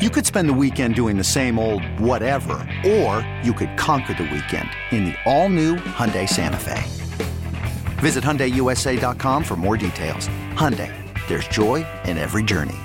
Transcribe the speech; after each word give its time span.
You 0.00 0.08
could 0.08 0.24
spend 0.24 0.48
the 0.48 0.54
weekend 0.54 0.94
doing 0.94 1.18
the 1.18 1.22
same 1.24 1.58
old 1.58 1.84
whatever, 2.00 2.66
or 2.86 3.20
you 3.42 3.52
could 3.52 3.76
conquer 3.76 4.14
the 4.14 4.22
weekend 4.22 4.70
in 4.92 5.04
the 5.04 5.14
all-new 5.26 5.76
Hyundai 5.76 6.26
Santa 6.26 6.56
Fe. 6.56 6.82
Visit 8.00 8.24
HyundaiUSA.com 8.24 9.44
for 9.44 9.56
more 9.56 9.76
details. 9.76 10.30
Hyundai, 10.54 10.90
there's 11.28 11.46
joy 11.48 11.84
in 12.06 12.16
every 12.16 12.42
journey. 12.42 12.78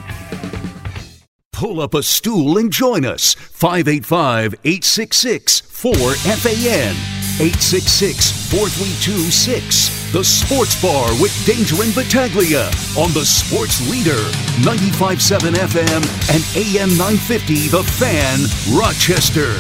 Pull 1.54 1.80
up 1.80 1.94
a 1.94 2.04
stool 2.04 2.58
and 2.58 2.70
join 2.70 3.06
us. 3.06 3.34
585 3.34 4.56
866 7.40 8.50
4FAN. 8.50 8.52
866 8.52 8.52
432 8.52 9.32
6. 9.32 10.12
The 10.12 10.24
Sports 10.24 10.82
Bar 10.82 11.10
with 11.22 11.34
Danger 11.46 11.76
and 11.84 11.94
Battaglia 11.94 12.68
on 12.96 13.12
the 13.12 13.26
Sports 13.26 13.82
Leader. 13.90 14.22
957 14.64 15.54
FM 15.56 16.02
and 16.32 16.42
AM 16.56 16.90
950 16.98 17.68
The 17.68 17.84
Fan, 17.84 18.40
Rochester. 18.78 19.52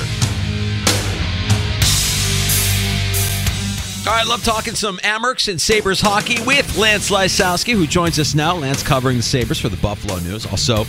All 4.07 4.13
right, 4.13 4.27
love 4.27 4.43
talking 4.43 4.75
some 4.75 4.97
Amerks 4.99 5.49
and 5.49 5.59
Sabres 5.59 5.99
hockey 5.99 6.37
with 6.43 6.77
Lance 6.77 7.09
Lysowski, 7.09 7.73
who 7.73 7.87
joins 7.87 8.19
us 8.19 8.35
now. 8.35 8.55
Lance 8.55 8.83
covering 8.83 9.17
the 9.17 9.23
Sabres 9.23 9.59
for 9.59 9.67
the 9.67 9.77
Buffalo 9.77 10.19
News. 10.19 10.45
Also, 10.45 10.85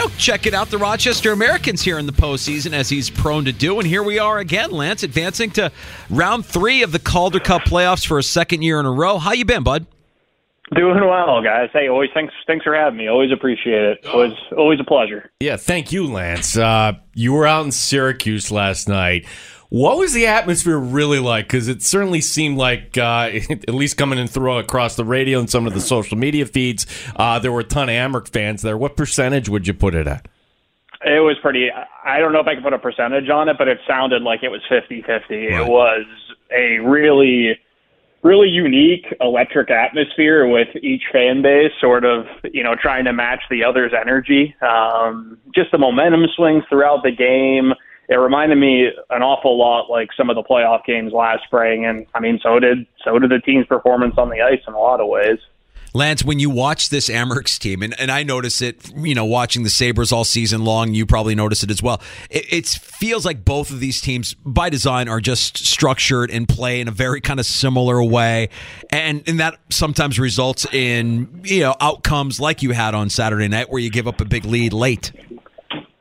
you 0.00 0.08
know, 0.08 0.14
checking 0.16 0.54
out 0.54 0.68
the 0.70 0.78
Rochester 0.78 1.32
Americans 1.32 1.82
here 1.82 1.98
in 1.98 2.06
the 2.06 2.12
postseason 2.12 2.72
as 2.72 2.88
he's 2.88 3.10
prone 3.10 3.44
to 3.44 3.52
do. 3.52 3.78
And 3.78 3.86
here 3.86 4.02
we 4.02 4.18
are 4.18 4.38
again, 4.38 4.70
Lance, 4.70 5.02
advancing 5.02 5.50
to 5.52 5.70
round 6.08 6.46
three 6.46 6.82
of 6.82 6.92
the 6.92 6.98
Calder 6.98 7.40
Cup 7.40 7.62
playoffs 7.62 8.06
for 8.06 8.18
a 8.18 8.22
second 8.22 8.62
year 8.62 8.80
in 8.80 8.86
a 8.86 8.90
row. 8.90 9.18
How 9.18 9.32
you 9.32 9.44
been, 9.44 9.62
bud? 9.62 9.86
Doing 10.74 11.00
well, 11.00 11.42
guys. 11.42 11.68
Hey, 11.72 11.88
always 11.88 12.10
thanks 12.14 12.32
thanks 12.46 12.64
for 12.64 12.74
having 12.74 12.96
me. 12.96 13.08
Always 13.08 13.32
appreciate 13.32 13.82
it. 13.82 14.06
Always 14.06 14.32
always 14.56 14.78
a 14.78 14.84
pleasure. 14.84 15.30
Yeah, 15.40 15.56
thank 15.56 15.90
you, 15.90 16.06
Lance. 16.06 16.56
Uh, 16.56 16.92
you 17.12 17.32
were 17.32 17.46
out 17.46 17.64
in 17.64 17.72
Syracuse 17.72 18.52
last 18.52 18.88
night. 18.88 19.26
What 19.70 19.98
was 19.98 20.12
the 20.12 20.26
atmosphere 20.26 20.76
really 20.76 21.20
like? 21.20 21.46
Because 21.46 21.68
it 21.68 21.82
certainly 21.82 22.20
seemed 22.20 22.58
like, 22.58 22.98
uh, 22.98 23.30
at 23.50 23.74
least 23.74 23.96
coming 23.96 24.18
in 24.18 24.26
through 24.26 24.58
across 24.58 24.96
the 24.96 25.04
radio 25.04 25.38
and 25.38 25.48
some 25.48 25.66
of 25.66 25.74
the 25.74 25.80
social 25.80 26.18
media 26.18 26.44
feeds, 26.44 26.86
uh, 27.16 27.38
there 27.38 27.52
were 27.52 27.60
a 27.60 27.64
ton 27.64 27.88
of 27.88 27.94
Amerks 27.94 28.30
fans 28.30 28.62
there. 28.62 28.76
What 28.76 28.96
percentage 28.96 29.48
would 29.48 29.68
you 29.68 29.74
put 29.74 29.94
it 29.94 30.08
at? 30.08 30.26
It 31.02 31.20
was 31.20 31.36
pretty. 31.40 31.68
I 32.04 32.18
don't 32.18 32.32
know 32.32 32.40
if 32.40 32.46
I 32.46 32.54
can 32.54 32.62
put 32.62 32.74
a 32.74 32.78
percentage 32.78 33.30
on 33.30 33.48
it, 33.48 33.56
but 33.56 33.68
it 33.68 33.78
sounded 33.88 34.22
like 34.22 34.42
it 34.42 34.50
was 34.50 34.60
50 34.68 35.02
50. 35.02 35.46
It 35.46 35.66
was 35.66 36.04
a 36.50 36.78
really, 36.80 37.58
really 38.22 38.48
unique 38.48 39.06
electric 39.18 39.70
atmosphere 39.70 40.46
with 40.46 40.68
each 40.82 41.04
fan 41.10 41.40
base 41.40 41.72
sort 41.80 42.04
of, 42.04 42.26
you 42.52 42.62
know, 42.62 42.74
trying 42.74 43.04
to 43.06 43.14
match 43.14 43.40
the 43.48 43.64
other's 43.64 43.92
energy. 43.98 44.54
Um, 44.60 45.38
just 45.54 45.70
the 45.70 45.78
momentum 45.78 46.26
swings 46.36 46.64
throughout 46.68 47.02
the 47.02 47.12
game 47.12 47.72
it 48.10 48.16
reminded 48.16 48.58
me 48.58 48.88
an 49.08 49.22
awful 49.22 49.56
lot 49.56 49.88
like 49.88 50.08
some 50.16 50.28
of 50.30 50.36
the 50.36 50.42
playoff 50.42 50.84
games 50.84 51.12
last 51.12 51.44
spring, 51.44 51.86
and 51.86 52.06
I 52.12 52.18
mean, 52.18 52.40
so 52.42 52.58
did 52.58 52.86
so 53.04 53.18
did 53.20 53.30
the 53.30 53.38
team's 53.38 53.66
performance 53.66 54.16
on 54.18 54.28
the 54.28 54.42
ice 54.42 54.60
in 54.66 54.74
a 54.74 54.78
lot 54.78 55.00
of 55.00 55.06
ways. 55.06 55.38
Lance, 55.92 56.24
when 56.24 56.38
you 56.38 56.50
watch 56.50 56.90
this 56.90 57.08
Amerks 57.08 57.58
team, 57.58 57.82
and, 57.82 57.98
and 57.98 58.12
I 58.12 58.22
notice 58.22 58.62
it, 58.62 58.92
you 58.96 59.14
know, 59.14 59.24
watching 59.24 59.64
the 59.64 59.70
Sabres 59.70 60.12
all 60.12 60.22
season 60.24 60.64
long, 60.64 60.94
you 60.94 61.04
probably 61.04 61.34
notice 61.34 61.64
it 61.64 61.70
as 61.70 61.82
well. 61.82 62.00
It, 62.30 62.52
it 62.52 62.66
feels 62.68 63.26
like 63.26 63.44
both 63.44 63.70
of 63.70 63.80
these 63.80 64.00
teams, 64.00 64.34
by 64.44 64.70
design, 64.70 65.08
are 65.08 65.20
just 65.20 65.58
structured 65.58 66.30
and 66.30 66.48
play 66.48 66.80
in 66.80 66.86
a 66.86 66.92
very 66.92 67.20
kind 67.20 67.40
of 67.40 67.46
similar 67.46 68.02
way. 68.04 68.50
And, 68.90 69.24
and 69.26 69.40
that 69.40 69.58
sometimes 69.70 70.20
results 70.20 70.64
in, 70.72 71.40
you 71.42 71.60
know, 71.60 71.74
outcomes 71.80 72.38
like 72.38 72.62
you 72.62 72.70
had 72.70 72.94
on 72.94 73.10
Saturday 73.10 73.48
night 73.48 73.68
where 73.68 73.80
you 73.80 73.90
give 73.90 74.06
up 74.06 74.20
a 74.20 74.24
big 74.24 74.44
lead 74.44 74.72
late. 74.72 75.10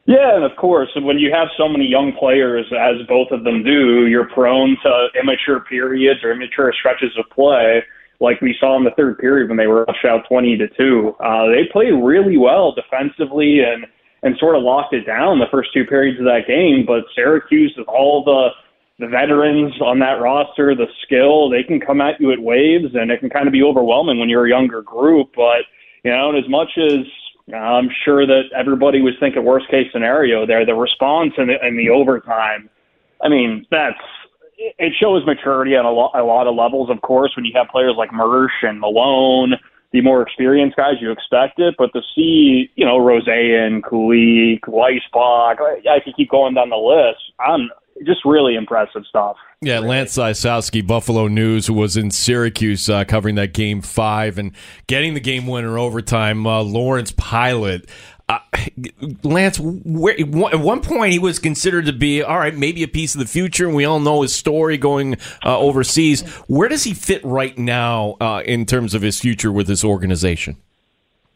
Yeah, 0.10 0.34
and 0.34 0.44
of 0.44 0.58
course, 0.58 0.90
when 0.96 1.20
you 1.20 1.32
have 1.32 1.50
so 1.56 1.70
many 1.70 1.86
young 1.86 2.14
players, 2.18 2.66
as 2.74 2.98
both 3.08 3.30
of 3.30 3.44
them 3.44 3.62
do, 3.64 4.08
you're 4.08 4.28
prone 4.34 4.76
to 4.82 5.08
immature 5.22 5.60
periods 5.60 6.22
or 6.24 6.32
immature 6.32 6.74
stretches 6.74 7.12
of 7.16 7.30
play, 7.30 7.84
like 8.20 8.42
we 8.42 8.58
saw 8.60 8.76
in 8.76 8.84
the 8.84 8.96
third 8.98 9.20
period 9.20 9.50
when 9.50 9.58
they 9.60 9.68
were 9.68 9.86
rushed 9.86 10.06
out 10.06 10.26
20 10.28 10.58
to 10.58 10.68
two. 10.70 11.16
Uh, 11.20 11.46
they 11.54 11.70
played 11.72 11.94
really 11.94 12.38
well 12.38 12.74
defensively 12.74 13.60
and 13.60 13.86
and 14.24 14.36
sort 14.40 14.56
of 14.56 14.64
locked 14.64 14.94
it 14.96 15.06
down 15.06 15.38
the 15.38 15.46
first 15.52 15.70
two 15.74 15.86
periods 15.86 16.20
of 16.20 16.26
that 16.26 16.48
game. 16.48 16.86
But 16.88 17.06
Syracuse, 17.14 17.76
with 17.78 17.88
all 17.88 18.24
the 18.24 18.50
the 18.98 19.08
veterans 19.08 19.80
on 19.80 20.00
that 20.00 20.20
roster, 20.20 20.74
the 20.74 20.88
skill, 21.06 21.52
they 21.52 21.62
can 21.62 21.80
come 21.80 22.02
at 22.02 22.20
you 22.20 22.34
at 22.34 22.42
waves, 22.42 22.96
and 22.96 23.12
it 23.12 23.20
can 23.20 23.30
kind 23.30 23.46
of 23.46 23.54
be 23.54 23.62
overwhelming 23.62 24.18
when 24.18 24.28
you're 24.28 24.48
a 24.48 24.50
younger 24.50 24.82
group. 24.82 25.30
But 25.36 25.70
you 26.04 26.10
know, 26.10 26.30
and 26.30 26.38
as 26.44 26.50
much 26.50 26.72
as 26.82 27.06
I'm 27.54 27.90
sure 28.06 28.26
that 28.26 28.44
everybody 28.56 29.02
was 29.02 29.14
thinking 29.20 29.44
worst 29.44 29.70
case 29.70 29.88
scenario 29.92 30.46
there. 30.46 30.66
The 30.66 30.76
response 30.76 31.34
and 31.38 31.50
the, 31.50 31.56
and 31.62 31.78
the 31.78 31.90
overtime, 31.90 32.70
I 33.22 33.30
mean, 33.30 33.66
that's 33.72 33.98
it 34.58 34.94
shows 35.00 35.26
maturity 35.26 35.76
on 35.76 35.86
a, 35.86 35.92
lo- 35.92 36.12
a 36.14 36.24
lot 36.24 36.48
of 36.48 36.56
levels. 36.56 36.90
Of 36.90 37.02
course, 37.02 37.32
when 37.36 37.46
you 37.46 37.52
have 37.56 37.68
players 37.70 37.96
like 37.98 38.12
Mersch 38.12 38.52
and 38.62 38.80
Malone, 38.80 39.54
the 39.92 40.02
more 40.02 40.22
experienced 40.22 40.76
guys, 40.78 40.96
you 41.00 41.12
expect 41.12 41.60
it. 41.60 41.76
But 41.78 41.92
to 41.94 42.02
see, 42.14 42.70
you 42.76 42.86
know, 42.86 43.00
Rosén, 43.00 43.82
Kulich, 43.82 44.60
Weissbach, 44.68 45.58
I 45.90 46.00
could 46.04 46.16
keep 46.16 46.30
going 46.30 46.54
down 46.54 46.70
the 46.70 46.76
list. 46.76 47.32
I'm 47.40 47.70
just 48.06 48.24
really 48.26 48.56
impressive 48.56 49.04
stuff. 49.08 49.38
Yeah, 49.62 49.80
Lance 49.80 50.18
Lysowski, 50.18 50.86
Buffalo 50.86 51.28
News, 51.28 51.70
was 51.70 51.98
in 51.98 52.12
Syracuse 52.12 52.90
uh, 52.90 53.04
covering 53.04 53.36
that 53.36 53.54
game 53.54 53.82
five 53.82 54.38
and 54.38 54.54
getting 54.88 55.14
the 55.14 55.20
game 55.20 55.48
winner 55.48 55.78
overtime. 55.78 56.48
Uh, 56.48 56.62
Lawrence 56.62 57.12
Pilut. 57.12 57.90
Uh, 58.30 58.40
Lance, 59.24 59.60
where, 59.60 60.14
at 60.20 60.60
one 60.60 60.82
point 60.82 61.12
he 61.12 61.20
was 61.20 61.40
considered 61.40 61.88
to 61.88 61.94
be 61.94 62.22
all 62.22 62.38
right, 62.38 62.56
maybe 62.56 62.84
a 62.84 62.88
piece 62.88 63.16
of 63.16 63.20
the 63.20 63.26
future, 63.26 63.66
and 63.66 63.76
we 63.76 63.86
all 63.86 64.00
know 64.00 64.22
his 64.22 64.36
story 64.36 64.78
going 64.78 65.16
uh, 65.44 65.58
overseas. 65.58 66.22
Where 66.48 66.70
does 66.70 66.84
he 66.84 66.94
fit 66.94 67.26
right 67.26 67.58
now 67.58 68.18
uh, 68.22 68.44
in 68.46 68.68
terms 68.68 68.94
of 68.94 69.02
his 69.02 69.20
future 69.20 69.52
with 69.52 69.66
this 69.66 69.84
organization? 69.84 70.58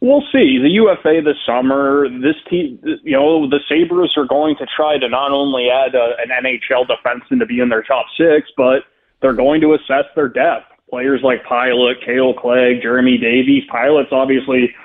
We'll 0.03 0.27
see. 0.33 0.59
The 0.59 0.67
UFA 0.83 1.23
this 1.23 1.39
summer, 1.47 2.09
this 2.19 2.35
team, 2.49 2.77
you 3.03 3.15
know, 3.15 3.47
the 3.47 3.61
Sabres 3.71 4.11
are 4.17 4.27
going 4.27 4.57
to 4.57 4.67
try 4.75 4.99
to 4.99 5.07
not 5.07 5.31
only 5.31 5.69
add 5.71 5.95
a, 5.95 6.19
an 6.19 6.27
NHL 6.27 6.83
defenseman 6.91 7.39
to 7.39 7.45
be 7.45 7.61
in 7.61 7.69
their 7.69 7.83
top 7.83 8.07
six, 8.17 8.51
but 8.57 8.83
they're 9.21 9.31
going 9.31 9.61
to 9.61 9.75
assess 9.75 10.03
their 10.13 10.27
depth. 10.27 10.67
Players 10.89 11.21
like 11.23 11.45
Pilut, 11.45 12.03
Kale 12.05 12.33
Clague, 12.33 12.81
Jeremy 12.81 13.17
Davies. 13.17 13.63
Pilut's 13.71 14.11
obviously 14.11 14.75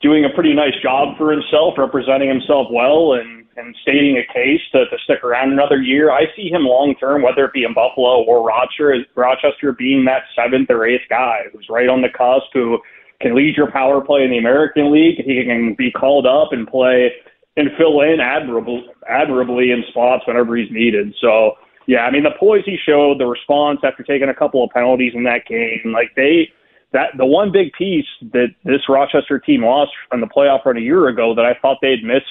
doing 0.00 0.24
a 0.24 0.32
pretty 0.36 0.54
nice 0.54 0.78
job 0.80 1.18
for 1.18 1.32
himself, 1.32 1.74
representing 1.76 2.28
himself 2.28 2.68
well 2.70 3.14
and, 3.14 3.44
and 3.56 3.74
stating 3.82 4.22
a 4.22 4.32
case 4.32 4.62
to, 4.70 4.86
to 4.86 4.96
stick 5.02 5.24
around 5.24 5.50
another 5.50 5.82
year. 5.82 6.12
I 6.12 6.26
see 6.36 6.48
him 6.48 6.62
long 6.62 6.94
term, 7.00 7.22
whether 7.22 7.44
it 7.44 7.52
be 7.52 7.64
in 7.64 7.74
Buffalo 7.74 8.22
or 8.22 8.46
Rochester, 8.46 8.94
Rochester 9.16 9.72
being 9.72 10.04
that 10.04 10.30
seventh 10.38 10.70
or 10.70 10.86
eighth 10.86 11.08
guy 11.10 11.50
who's 11.52 11.66
right 11.68 11.88
on 11.88 12.02
the 12.02 12.08
cusp, 12.16 12.54
who– 12.54 12.78
can 13.20 13.34
lead 13.34 13.56
your 13.56 13.70
power 13.70 14.00
play 14.00 14.22
in 14.22 14.30
the 14.30 14.38
American 14.38 14.92
League. 14.92 15.16
He 15.24 15.44
can 15.44 15.74
be 15.74 15.90
called 15.90 16.26
up 16.26 16.52
and 16.52 16.66
play 16.66 17.12
and 17.56 17.68
fill 17.76 18.00
in 18.00 18.20
admirable, 18.20 18.82
admirably 19.08 19.70
in 19.70 19.84
spots 19.88 20.26
whenever 20.26 20.56
he's 20.56 20.70
needed. 20.70 21.14
So, 21.20 21.52
yeah, 21.86 22.00
I 22.00 22.10
mean, 22.10 22.22
the 22.22 22.30
poise 22.38 22.64
he 22.64 22.76
showed, 22.86 23.18
the 23.18 23.26
response 23.26 23.80
after 23.84 24.02
taking 24.02 24.28
a 24.28 24.34
couple 24.34 24.62
of 24.64 24.70
penalties 24.70 25.12
in 25.14 25.24
that 25.24 25.46
game, 25.46 25.92
like 25.92 26.10
they, 26.16 26.48
that 26.92 27.10
the 27.18 27.26
one 27.26 27.52
big 27.52 27.72
piece 27.72 28.06
that 28.32 28.48
this 28.64 28.88
Rochester 28.88 29.38
team 29.38 29.64
lost 29.64 29.92
from 30.08 30.20
the 30.20 30.26
playoff 30.26 30.64
run 30.64 30.76
a 30.76 30.80
year 30.80 31.08
ago 31.08 31.34
that 31.34 31.44
I 31.44 31.54
thought 31.60 31.78
they'd 31.82 32.04
miss 32.04 32.22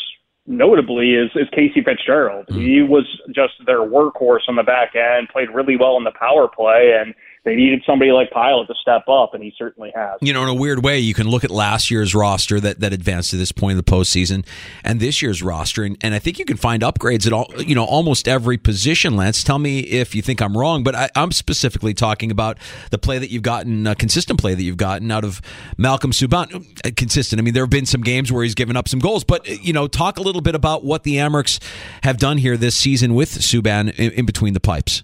notably 0.47 1.11
is, 1.11 1.29
is 1.35 1.47
Casey 1.53 1.81
Fitzgerald. 1.83 2.47
Mm-hmm. 2.47 2.61
He 2.61 2.81
was 2.81 3.05
just 3.33 3.53
their 3.65 3.81
workhorse 3.81 4.47
on 4.47 4.55
the 4.55 4.63
back 4.63 4.95
end, 4.95 5.29
played 5.29 5.49
really 5.53 5.77
well 5.77 5.97
in 5.97 6.03
the 6.03 6.13
power 6.17 6.47
play, 6.47 6.97
and 6.99 7.13
they 7.45 7.55
needed 7.55 7.81
somebody 7.85 8.11
like 8.11 8.31
Pilut 8.31 8.67
to 8.67 8.75
step 8.81 9.07
up, 9.07 9.33
and 9.33 9.43
he 9.43 9.53
certainly 9.57 9.91
has. 9.95 10.17
You 10.21 10.33
know, 10.33 10.43
in 10.43 10.49
a 10.49 10.53
weird 10.53 10.83
way, 10.83 10.99
you 10.99 11.13
can 11.13 11.27
look 11.27 11.43
at 11.43 11.51
last 11.51 11.89
year's 11.89 12.13
roster 12.13 12.59
that, 12.59 12.79
that 12.81 12.93
advanced 12.93 13.31
to 13.31 13.37
this 13.37 13.51
point 13.51 13.71
in 13.71 13.77
the 13.77 13.83
postseason, 13.83 14.45
and 14.83 14.99
this 14.99 15.21
year's 15.21 15.41
roster, 15.41 15.83
and, 15.83 15.97
and 16.01 16.13
I 16.13 16.19
think 16.19 16.39
you 16.39 16.45
can 16.45 16.57
find 16.57 16.83
upgrades 16.83 17.25
at 17.25 17.33
all, 17.33 17.49
you 17.57 17.75
know, 17.75 17.85
almost 17.85 18.27
every 18.27 18.57
position. 18.57 19.15
Lance, 19.15 19.43
tell 19.43 19.59
me 19.59 19.79
if 19.79 20.13
you 20.13 20.21
think 20.21 20.41
I'm 20.41 20.57
wrong, 20.57 20.83
but 20.83 20.95
I, 20.95 21.09
am 21.15 21.31
specifically 21.31 21.93
talking 21.93 22.31
about 22.31 22.57
the 22.91 22.97
play 22.97 23.17
that 23.17 23.29
you've 23.29 23.43
gotten, 23.43 23.87
uh, 23.87 23.95
consistent 23.95 24.39
play 24.39 24.53
that 24.53 24.63
you've 24.63 24.77
gotten 24.77 25.09
out 25.11 25.23
of 25.23 25.41
Malcolm 25.77 26.11
Subban. 26.11 26.65
Uh, 26.85 26.91
consistent. 26.95 27.39
I 27.39 27.43
mean, 27.43 27.53
there 27.53 27.63
have 27.63 27.69
been 27.69 27.85
some 27.85 28.01
games 28.01 28.31
where 28.31 28.43
he's 28.43 28.55
given 28.55 28.75
up 28.75 28.87
some 28.87 28.99
goals, 28.99 29.23
but 29.23 29.47
uh, 29.49 29.53
you 29.61 29.73
know, 29.73 29.87
talk 29.87 30.17
a 30.17 30.21
little 30.21 30.41
bit 30.41 30.55
about 30.55 30.83
what 30.83 31.03
the 31.03 31.15
Amerks 31.15 31.59
have 32.03 32.17
done 32.17 32.37
here 32.37 32.57
this 32.57 32.75
season 32.75 33.13
with 33.15 33.31
Subban 33.31 33.93
in, 33.97 34.11
in 34.11 34.25
between 34.25 34.53
the 34.53 34.59
pipes. 34.59 35.03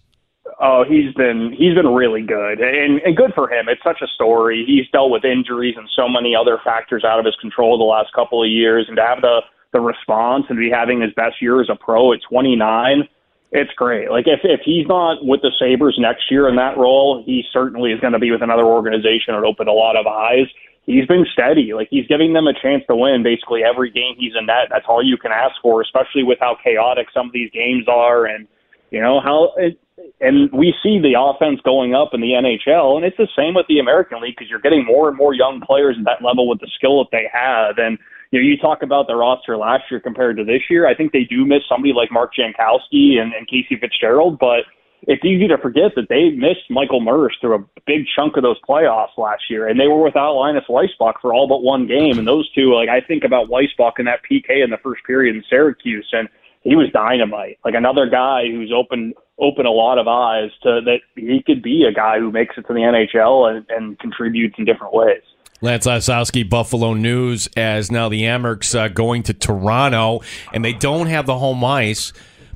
Oh, 0.66 0.84
he's 0.84 1.14
been 1.14 1.54
he's 1.56 1.76
been 1.76 1.94
really 1.94 2.24
good, 2.24 2.60
and 2.60 3.00
and 3.06 3.16
good 3.16 3.34
for 3.36 3.48
him. 3.48 3.70
It's 3.70 3.84
such 3.84 4.02
a 4.02 4.08
story. 4.08 4.66
He's 4.66 4.90
dealt 4.92 5.12
with 5.12 5.24
injuries 5.24 5.76
and 5.78 5.88
so 5.96 6.10
many 6.10 6.36
other 6.36 6.58
factors 6.64 7.04
out 7.06 7.20
of 7.20 7.26
his 7.26 7.36
control 7.36 7.78
the 7.78 7.84
last 7.84 8.12
couple 8.14 8.42
of 8.42 8.50
years, 8.50 8.86
and 8.88 8.98
to 8.98 9.06
have 9.06 9.22
the 9.22 9.42
the 9.74 9.80
response 9.80 10.46
and 10.50 10.58
be 10.58 10.72
having 10.72 11.02
his 11.02 11.14
best 11.14 11.40
year 11.40 11.62
as 11.62 11.70
a 11.70 11.76
pro 11.76 12.14
at 12.14 12.20
29, 12.28 13.04
it's 13.52 13.74
great. 13.76 14.10
Like 14.10 14.26
if 14.26 14.40
if 14.44 14.62
he's 14.66 14.88
not 14.88 15.24
with 15.24 15.42
the 15.44 15.52
Sabres 15.60 15.98
next 16.00 16.32
year 16.32 16.50
in 16.50 16.56
that 16.56 16.80
role, 16.80 17.22
he 17.24 17.44
certainly 17.54 17.92
is 17.92 18.00
going 18.00 18.14
to 18.14 18.20
be 18.20 18.32
with 18.32 18.42
another 18.42 18.66
organization 18.66 19.36
and 19.36 19.46
open 19.46 19.68
a 19.68 19.74
lot 19.74 19.96
of 19.96 20.08
eyes. 20.08 20.48
He's 20.88 21.06
been 21.06 21.28
steady. 21.32 21.76
Like 21.76 21.90
he's 21.92 22.08
giving 22.08 22.34
them 22.34 22.48
a 22.48 22.60
chance 22.60 22.82
to 22.90 22.96
win 22.96 23.22
basically 23.22 23.62
every 23.64 23.92
game 23.92 24.16
he's 24.18 24.34
in 24.34 24.48
net. 24.48 24.70
That's 24.72 24.86
all 24.90 25.04
you 25.04 25.18
can 25.18 25.32
ask 25.32 25.62
for, 25.62 25.82
especially 25.82 26.24
with 26.24 26.40
how 26.40 26.58
chaotic 26.64 27.08
some 27.14 27.28
of 27.28 27.34
these 27.34 27.52
games 27.52 27.86
are 27.88 28.26
and 28.26 28.48
you 28.90 29.02
know 29.02 29.20
how 29.20 29.54
it, 29.58 29.78
and 30.20 30.52
we 30.52 30.74
see 30.84 31.00
the 31.00 31.16
offense 31.18 31.62
going 31.64 31.96
up 31.96 32.14
in 32.14 32.22
the 32.22 32.36
NHL, 32.36 32.98
and 32.98 33.06
it's 33.06 33.18
the 33.18 33.28
same 33.36 33.54
with 33.54 33.66
the 33.68 33.80
American 33.80 34.22
League 34.22 34.36
because 34.38 34.50
you're 34.50 34.60
getting 34.60 34.86
more 34.86 35.08
and 35.08 35.18
more 35.18 35.34
young 35.34 35.62
players 35.62 35.96
at 35.98 36.06
that 36.06 36.26
level 36.26 36.50
with 36.50 36.60
the 36.60 36.70
skill 36.76 37.00
that 37.00 37.12
they 37.12 37.30
have. 37.32 37.78
And 37.78 37.98
you 38.32 38.42
know, 38.42 38.46
you 38.46 38.58
talk 38.58 38.84
about 38.84 39.08
the 39.08 39.16
roster 39.16 39.56
last 39.56 39.84
year 39.90 40.00
compared 40.00 40.38
to 40.38 40.44
this 40.44 40.64
year. 40.70 40.88
I 40.88 40.96
think 40.96 41.14
they 41.14 41.24
do 41.24 41.46
miss 41.46 41.62
somebody 41.70 41.94
like 41.94 42.12
Mark 42.12 42.34
Jankowski 42.36 43.20
and, 43.22 43.34
and 43.34 43.48
Casey 43.48 43.78
Fitzgerald, 43.80 44.38
but 44.40 44.66
it's 45.08 45.24
easy 45.24 45.48
to 45.48 45.58
forget 45.58 45.92
that 45.96 46.10
they 46.10 46.32
missed 46.32 46.70
Michael 46.70 47.00
Mersch 47.00 47.36
through 47.40 47.56
a 47.56 47.66
big 47.86 48.06
chunk 48.16 48.36
of 48.38 48.44
those 48.44 48.60
playoffs 48.68 49.18
last 49.18 49.44
year, 49.50 49.68
and 49.68 49.80
they 49.80 49.88
were 49.88 50.04
without 50.04 50.34
Linus 50.34 50.66
Weissbach 50.68 51.22
for 51.22 51.34
all 51.34 51.48
but 51.48 51.62
one 51.62 51.88
game. 51.88 52.18
And 52.18 52.28
those 52.28 52.50
two, 52.52 52.74
like 52.74 52.90
I 52.90 53.00
think 53.00 53.24
about 53.24 53.48
Weissbach 53.48 53.94
and 53.98 54.08
that 54.08 54.22
PK 54.30 54.64
in 54.64 54.72
the 54.72 54.80
first 54.84 55.04
period 55.06 55.36
in 55.36 55.44
Syracuse, 55.50 56.10
and 56.12 56.28
he 56.66 56.76
was 56.76 56.90
dynamite. 56.92 57.60
Like 57.64 57.76
another 57.76 58.10
guy 58.10 58.48
who's 58.48 58.74
open 58.76 59.14
open 59.40 59.66
a 59.66 59.72
lot 59.72 59.98
of 59.98 60.08
eyes 60.08 60.50
to 60.64 60.82
that 60.86 61.00
he 61.16 61.42
could 61.46 61.62
be 61.62 61.86
a 61.90 61.94
guy 61.94 62.20
who 62.20 62.32
makes 62.32 62.58
it 62.58 62.66
to 62.68 62.74
the 62.74 62.80
NHL 62.80 63.56
and, 63.56 63.66
and 63.70 64.00
contributes 64.00 64.56
in 64.58 64.66
different 64.66 64.94
ways. 64.94 65.22
Lance 65.62 65.86
Lysowski, 65.86 66.48
Buffalo 66.48 66.94
News, 66.94 67.48
as 67.56 67.92
now 67.92 68.10
the 68.10 68.24
Amerks 68.24 68.78
uh, 68.78 68.88
going 68.88 69.24
to 69.24 69.34
Toronto, 69.34 70.22
and 70.54 70.66
they 70.66 70.74
don't 70.74 71.08
have 71.08 71.26
the 71.26 71.38
home 71.38 71.64
ice. 71.64 72.12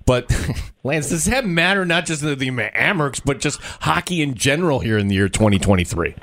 But 0.06 0.30
Lance, 0.84 1.10
does 1.10 1.26
that 1.26 1.46
matter? 1.46 1.86
Not 1.86 2.06
just 2.06 2.22
the, 2.22 2.36
the 2.36 2.50
Amerks, 2.50 3.22
but 3.24 3.40
just 3.40 3.62
hockey 3.62 4.22
in 4.22 4.34
general 4.34 4.80
here 4.80 4.98
in 4.98 5.08
the 5.08 5.16
year 5.16 5.30
2023. 5.30 6.16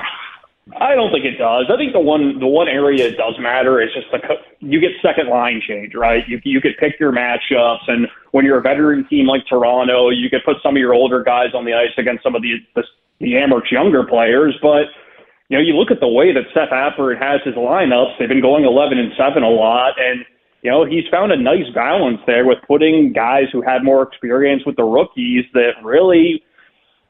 I 0.75 0.97
don't 0.97 1.13
think 1.13 1.25
it 1.25 1.39
does. 1.39 1.71
I 1.71 1.77
think 1.77 1.93
the 1.93 2.03
one 2.03 2.41
the 2.41 2.47
one 2.51 2.67
area 2.67 3.07
it 3.07 3.17
does 3.17 3.39
matter 3.39 3.81
is 3.81 3.91
just 3.95 4.11
the 4.11 4.19
you 4.59 4.81
get 4.81 4.91
second 5.01 5.31
line 5.31 5.63
change, 5.63 5.95
right? 5.95 6.27
You 6.27 6.41
you 6.43 6.61
could 6.61 6.75
pick 6.81 6.99
your 6.99 7.13
matchups, 7.13 7.87
and 7.87 8.09
when 8.33 8.45
you're 8.45 8.59
a 8.59 8.63
veteran 8.63 9.07
team 9.07 9.27
like 9.27 9.47
Toronto, 9.49 10.11
you 10.11 10.29
could 10.29 10.43
put 10.45 10.57
some 10.65 10.75
of 10.75 10.81
your 10.81 10.93
older 10.93 11.23
guys 11.23 11.55
on 11.55 11.65
the 11.65 11.73
ice 11.73 11.95
against 11.97 12.25
some 12.25 12.35
of 12.35 12.43
the 12.43 12.59
the, 12.75 12.83
the 13.21 13.35
Amerks 13.35 13.71
younger 13.71 14.03
players. 14.03 14.59
But 14.61 14.91
you 15.51 15.57
know, 15.57 15.63
you 15.63 15.75
look 15.75 15.93
at 15.93 16.01
the 16.01 16.09
way 16.09 16.35
that 16.35 16.51
Seth 16.53 16.75
Appert 16.75 17.23
has 17.23 17.39
his 17.45 17.55
lineups; 17.55 18.19
they've 18.19 18.29
been 18.29 18.43
going 18.43 18.65
11 18.65 18.99
and 18.99 19.13
seven 19.17 19.45
a 19.45 19.49
lot, 19.49 19.95
and 20.03 20.25
you 20.63 20.71
know 20.73 20.85
he's 20.85 21.07
found 21.13 21.31
a 21.31 21.39
nice 21.39 21.71
balance 21.77 22.19
there 22.27 22.45
with 22.45 22.59
putting 22.67 23.13
guys 23.13 23.47
who 23.53 23.63
had 23.63 23.85
more 23.85 24.03
experience 24.03 24.67
with 24.67 24.75
the 24.75 24.85
rookies 24.85 25.45
that 25.55 25.79
really 25.85 26.43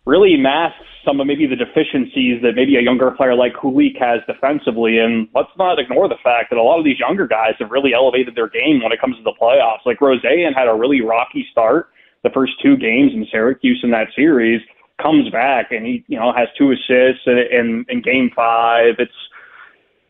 really 0.05 0.37
masks 0.37 0.85
some 1.07 1.21
of 1.21 1.27
maybe 1.27 1.47
the 1.47 1.57
deficiencies 1.57 2.43
that 2.43 2.53
maybe 2.57 2.77
a 2.77 2.83
younger 2.83 3.11
player 3.13 3.35
like 3.35 3.55
Kulich 3.55 3.97
has 3.99 4.21
defensively. 4.27 4.99
And 4.99 5.29
let's 5.35 5.55
not 5.57 5.79
ignore 5.79 6.09
the 6.09 6.19
fact 6.23 6.51
that 6.51 6.59
a 6.59 6.63
lot 6.63 6.79
of 6.79 6.85
these 6.85 6.99
younger 6.99 7.27
guys 7.27 7.55
have 7.61 7.71
really 7.71 7.95
elevated 7.95 8.35
their 8.35 8.49
game 8.49 8.83
when 8.83 8.91
it 8.91 9.01
comes 9.01 9.17
to 9.17 9.23
the 9.23 9.33
playoffs. 9.41 9.87
Like 9.87 10.01
Rosén 10.01 10.53
had 10.55 10.69
a 10.69 10.75
really 10.75 11.01
rocky 11.01 11.47
start 11.53 11.89
the 12.27 12.31
first 12.35 12.55
two 12.61 12.77
games 12.77 13.13
in 13.15 13.25
Syracuse 13.31 13.81
in 13.85 13.91
that 13.93 14.09
series, 14.17 14.61
comes 15.01 15.31
back 15.31 15.71
and 15.71 15.87
he, 15.87 16.05
you 16.09 16.19
know, 16.19 16.33
has 16.33 16.49
two 16.59 16.73
assists 16.73 17.23
in, 17.27 17.39
in, 17.53 17.87
in 17.89 18.03
game 18.03 18.31
five. 18.35 18.95
It's, 18.99 19.13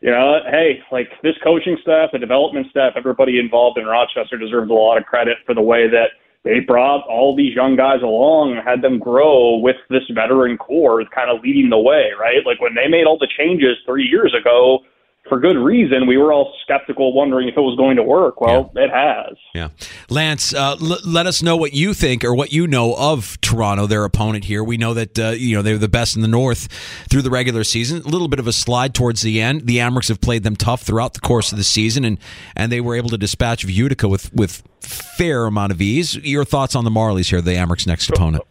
you 0.01 0.09
know, 0.09 0.39
hey, 0.49 0.79
like 0.91 1.09
this 1.21 1.35
coaching 1.43 1.77
staff, 1.81 2.09
the 2.11 2.19
development 2.19 2.67
staff, 2.69 2.93
everybody 2.95 3.39
involved 3.39 3.77
in 3.77 3.85
Rochester 3.85 4.37
deserves 4.37 4.69
a 4.69 4.73
lot 4.73 4.97
of 4.97 5.05
credit 5.05 5.37
for 5.45 5.53
the 5.53 5.61
way 5.61 5.87
that 5.89 6.17
they 6.43 6.59
brought 6.59 7.07
all 7.07 7.35
these 7.35 7.55
young 7.55 7.75
guys 7.75 8.01
along 8.01 8.53
and 8.53 8.67
had 8.67 8.81
them 8.81 8.99
grow 8.99 9.57
with 9.57 9.75
this 9.89 10.03
veteran 10.13 10.57
core 10.57 11.03
kind 11.13 11.29
of 11.29 11.41
leading 11.43 11.69
the 11.69 11.77
way, 11.77 12.11
right? 12.19 12.45
Like 12.45 12.61
when 12.61 12.75
they 12.75 12.87
made 12.87 13.05
all 13.05 13.17
the 13.17 13.27
changes 13.37 13.77
three 13.85 14.05
years 14.05 14.33
ago, 14.39 14.79
for 15.29 15.39
good 15.39 15.57
reason, 15.57 16.07
we 16.07 16.17
were 16.17 16.33
all 16.33 16.53
skeptical, 16.63 17.13
wondering 17.13 17.47
if 17.47 17.57
it 17.57 17.61
was 17.61 17.77
going 17.77 17.97
to 17.97 18.03
work. 18.03 18.41
Well, 18.41 18.71
yeah. 18.75 18.83
it 18.83 18.89
has. 18.91 19.37
Yeah, 19.53 19.69
Lance, 20.09 20.53
uh, 20.53 20.75
l- 20.81 20.99
let 21.05 21.27
us 21.27 21.41
know 21.41 21.55
what 21.57 21.73
you 21.73 21.93
think 21.93 22.23
or 22.23 22.33
what 22.33 22.51
you 22.51 22.67
know 22.67 22.95
of 22.95 23.39
Toronto, 23.41 23.87
their 23.87 24.03
opponent 24.03 24.45
here. 24.45 24.63
We 24.63 24.77
know 24.77 24.93
that 24.93 25.19
uh, 25.19 25.29
you 25.29 25.55
know 25.55 25.61
they're 25.61 25.77
the 25.77 25.87
best 25.87 26.15
in 26.15 26.21
the 26.21 26.27
North 26.27 26.67
through 27.09 27.21
the 27.21 27.29
regular 27.29 27.63
season. 27.63 28.01
A 28.01 28.07
little 28.07 28.27
bit 28.27 28.39
of 28.39 28.47
a 28.47 28.53
slide 28.53 28.93
towards 28.93 29.21
the 29.21 29.41
end. 29.41 29.67
The 29.67 29.77
Amerks 29.77 30.09
have 30.09 30.21
played 30.21 30.43
them 30.43 30.55
tough 30.55 30.81
throughout 30.81 31.13
the 31.13 31.19
course 31.19 31.51
of 31.51 31.57
the 31.57 31.63
season, 31.63 32.05
and 32.05 32.17
and 32.55 32.71
they 32.71 32.81
were 32.81 32.95
able 32.95 33.09
to 33.09 33.17
dispatch 33.17 33.63
Utica 33.63 34.07
with 34.07 34.33
with 34.33 34.63
fair 34.81 35.45
amount 35.45 35.71
of 35.71 35.81
ease. 35.81 36.15
Your 36.15 36.45
thoughts 36.45 36.75
on 36.75 36.83
the 36.83 36.91
Marlies 36.91 37.29
here, 37.29 37.41
the 37.41 37.55
Amerks' 37.55 37.87
next 37.87 38.09
opponent? 38.09 38.43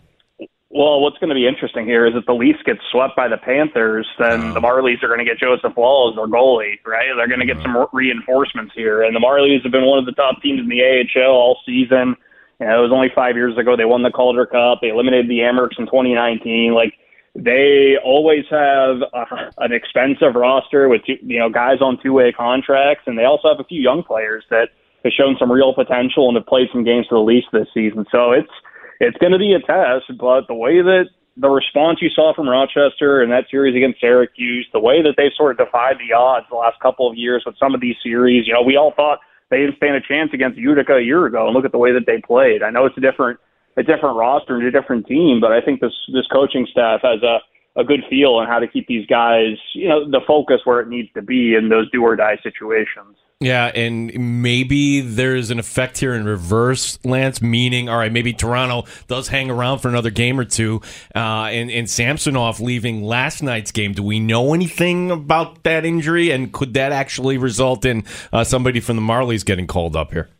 Well, 0.77 1.01
what's 1.01 1.17
going 1.17 1.31
to 1.31 1.35
be 1.35 1.49
interesting 1.49 1.87
here 1.87 2.05
is 2.05 2.13
if 2.15 2.27
the 2.27 2.35
Leafs 2.35 2.61
get 2.67 2.77
swept 2.93 3.17
by 3.17 3.29
the 3.29 3.39
Panthers, 3.39 4.07
then 4.19 4.51
oh. 4.51 4.53
the 4.53 4.61
Marlies 4.61 5.03
are 5.03 5.09
going 5.09 5.21
to 5.21 5.25
get 5.25 5.39
Joseph 5.39 5.73
Woll 5.75 6.11
as 6.11 6.17
their 6.17 6.29
goalie, 6.29 6.77
right? 6.85 7.09
They're 7.17 7.29
going 7.29 7.41
to 7.41 7.47
get 7.47 7.57
mm-hmm. 7.57 7.73
some 7.73 7.89
reinforcements 7.95 8.75
here. 8.77 9.03
And 9.03 9.17
the 9.17 9.21
Marlies 9.21 9.63
have 9.63 9.73
been 9.73 9.87
one 9.87 9.99
of 9.99 10.05
the 10.05 10.13
top 10.13 10.43
teams 10.43 10.61
in 10.61 10.69
the 10.69 10.85
AHL 10.85 11.33
all 11.33 11.59
season. 11.65 12.15
You 12.61 12.67
know, 12.67 12.79
it 12.79 12.83
was 12.83 12.93
only 12.93 13.09
five 13.15 13.37
years 13.37 13.57
ago 13.57 13.75
they 13.75 13.87
won 13.87 14.03
the 14.03 14.11
Calder 14.11 14.45
Cup. 14.45 14.81
They 14.83 14.89
eliminated 14.89 15.31
the 15.31 15.41
Amerks 15.49 15.79
in 15.79 15.87
2019. 15.87 16.75
Like 16.75 16.93
they 17.35 17.97
always 18.05 18.45
have 18.51 19.01
a, 19.01 19.25
an 19.65 19.73
expensive 19.73 20.35
roster 20.35 20.91
with 20.91 21.07
two, 21.07 21.17
you 21.23 21.39
know 21.39 21.49
guys 21.49 21.81
on 21.81 21.99
two-way 22.03 22.33
contracts, 22.33 23.05
and 23.07 23.17
they 23.17 23.25
also 23.25 23.49
have 23.49 23.61
a 23.61 23.65
few 23.65 23.81
young 23.81 24.03
players 24.03 24.45
that 24.51 24.69
have 25.05 25.13
shown 25.13 25.37
some 25.39 25.51
real 25.51 25.73
potential 25.73 26.29
and 26.29 26.37
have 26.37 26.47
played 26.47 26.69
some 26.71 26.85
games 26.85 27.07
for 27.09 27.17
the 27.17 27.25
Leafs 27.25 27.47
this 27.53 27.69
season. 27.73 28.05
So 28.13 28.33
it's 28.33 28.53
it's 29.01 29.17
going 29.19 29.33
to 29.33 29.39
be 29.39 29.53
a 29.53 29.61
test, 29.61 30.07
but 30.19 30.47
the 30.49 30.55
way 30.55 30.83
that 30.83 31.07
the 31.37 31.51
response 31.51 32.01
you 32.01 32.09
saw 32.09 32.35
from 32.35 32.49
Rochester 32.49 33.23
in 33.23 33.29
that 33.31 33.45
series 33.51 33.77
against 33.77 34.01
Syracuse, 34.01 34.67
the 34.73 34.81
way 34.81 35.03
that 35.03 35.15
they've 35.17 35.35
sort 35.37 35.53
of 35.53 35.67
defied 35.67 35.97
the 35.99 36.15
odds 36.15 36.47
the 36.49 36.57
last 36.57 36.81
couple 36.81 37.09
of 37.09 37.17
years 37.17 37.43
with 37.45 37.57
some 37.61 37.75
of 37.75 37.81
these 37.81 37.97
series, 38.03 38.47
you 38.47 38.55
know, 38.55 38.63
we 38.63 38.77
all 38.77 38.93
thought 38.97 39.19
they 39.51 39.59
didn't 39.59 39.77
stand 39.77 39.97
a 39.97 40.01
chance 40.01 40.31
against 40.33 40.59
Utica 40.59 40.95
a 40.95 41.03
year 41.03 41.27
ago, 41.27 41.47
and 41.47 41.55
look 41.55 41.65
at 41.65 41.73
the 41.73 41.79
way 41.79 41.93
that 41.93 42.07
they 42.07 42.21
played. 42.27 42.63
I 42.63 42.71
know 42.71 42.87
it's 42.87 42.97
a 42.97 43.01
different, 43.01 43.39
a 43.77 43.83
different 43.83 44.17
roster 44.17 44.57
and 44.57 44.65
a 44.65 44.71
different 44.71 45.07
team, 45.07 45.39
but 45.41 45.53
I 45.53 45.61
think 45.61 45.81
this 45.81 45.93
this 46.13 46.27
coaching 46.33 46.67
staff 46.71 47.01
has 47.03 47.23
a 47.23 47.39
a 47.77 47.85
good 47.85 48.01
feel 48.09 48.35
on 48.35 48.47
how 48.47 48.59
to 48.59 48.67
keep 48.67 48.87
these 48.87 49.07
guys, 49.07 49.57
you 49.75 49.89
know, 49.89 50.09
the 50.09 50.21
focus 50.27 50.61
where 50.65 50.81
it 50.81 50.89
needs 50.89 51.09
to 51.15 51.23
be 51.23 51.55
in 51.55 51.69
those 51.69 51.91
do 51.91 52.03
or 52.03 52.17
die 52.17 52.39
situations. 52.43 53.17
Yeah, 53.39 53.67
and 53.67 54.43
maybe 54.43 55.03
there's 55.03 55.51
an 55.51 55.59
effect 55.59 55.99
here 55.99 56.15
in 56.15 56.25
reverse, 56.25 56.99
Lance, 57.05 57.43
meaning, 57.43 57.87
all 57.87 57.99
right, 57.99 58.11
maybe 58.11 58.33
Toronto 58.33 58.89
does 59.09 59.29
hang 59.29 59.51
around 59.51 59.81
for 59.81 59.89
another 59.89 60.09
game 60.09 60.41
or 60.41 60.47
two, 60.47 60.81
uh, 61.15 61.49
and, 61.51 61.71
and 61.71 61.89
Samsonov 61.89 62.61
leaving 62.61 63.03
last 63.03 63.43
night's 63.43 63.73
game. 63.73 63.93
Do 63.93 64.03
we 64.03 64.21
know 64.21 64.55
anything 64.55 65.11
about 65.11 65.65
that 65.65 65.85
injury, 65.85 66.31
and 66.31 66.51
could 66.51 66.73
that 66.75 66.93
actually 66.93 67.37
result 67.37 67.85
in 67.85 68.05
uh, 68.33 68.43
somebody 68.43 68.81
from 68.81 68.97
the 68.97 69.03
Marlies 69.03 69.45
getting 69.45 69.67
called 69.67 69.97
up 69.97 70.13
here? 70.13 70.31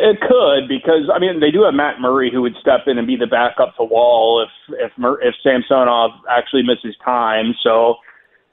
It 0.00 0.20
could 0.20 0.66
because 0.68 1.10
I 1.12 1.18
mean 1.18 1.40
they 1.40 1.50
do 1.50 1.64
have 1.64 1.74
Matt 1.74 2.00
Murray 2.00 2.30
who 2.32 2.42
would 2.42 2.56
step 2.60 2.86
in 2.86 2.96
and 2.96 3.06
be 3.06 3.16
the 3.16 3.26
backup 3.26 3.76
to 3.76 3.84
Woll 3.84 4.42
if 4.42 4.74
if 4.80 4.92
if 5.22 5.34
Samsonov 5.42 6.10
actually 6.28 6.62
misses 6.62 6.96
time. 7.04 7.54
So 7.62 7.96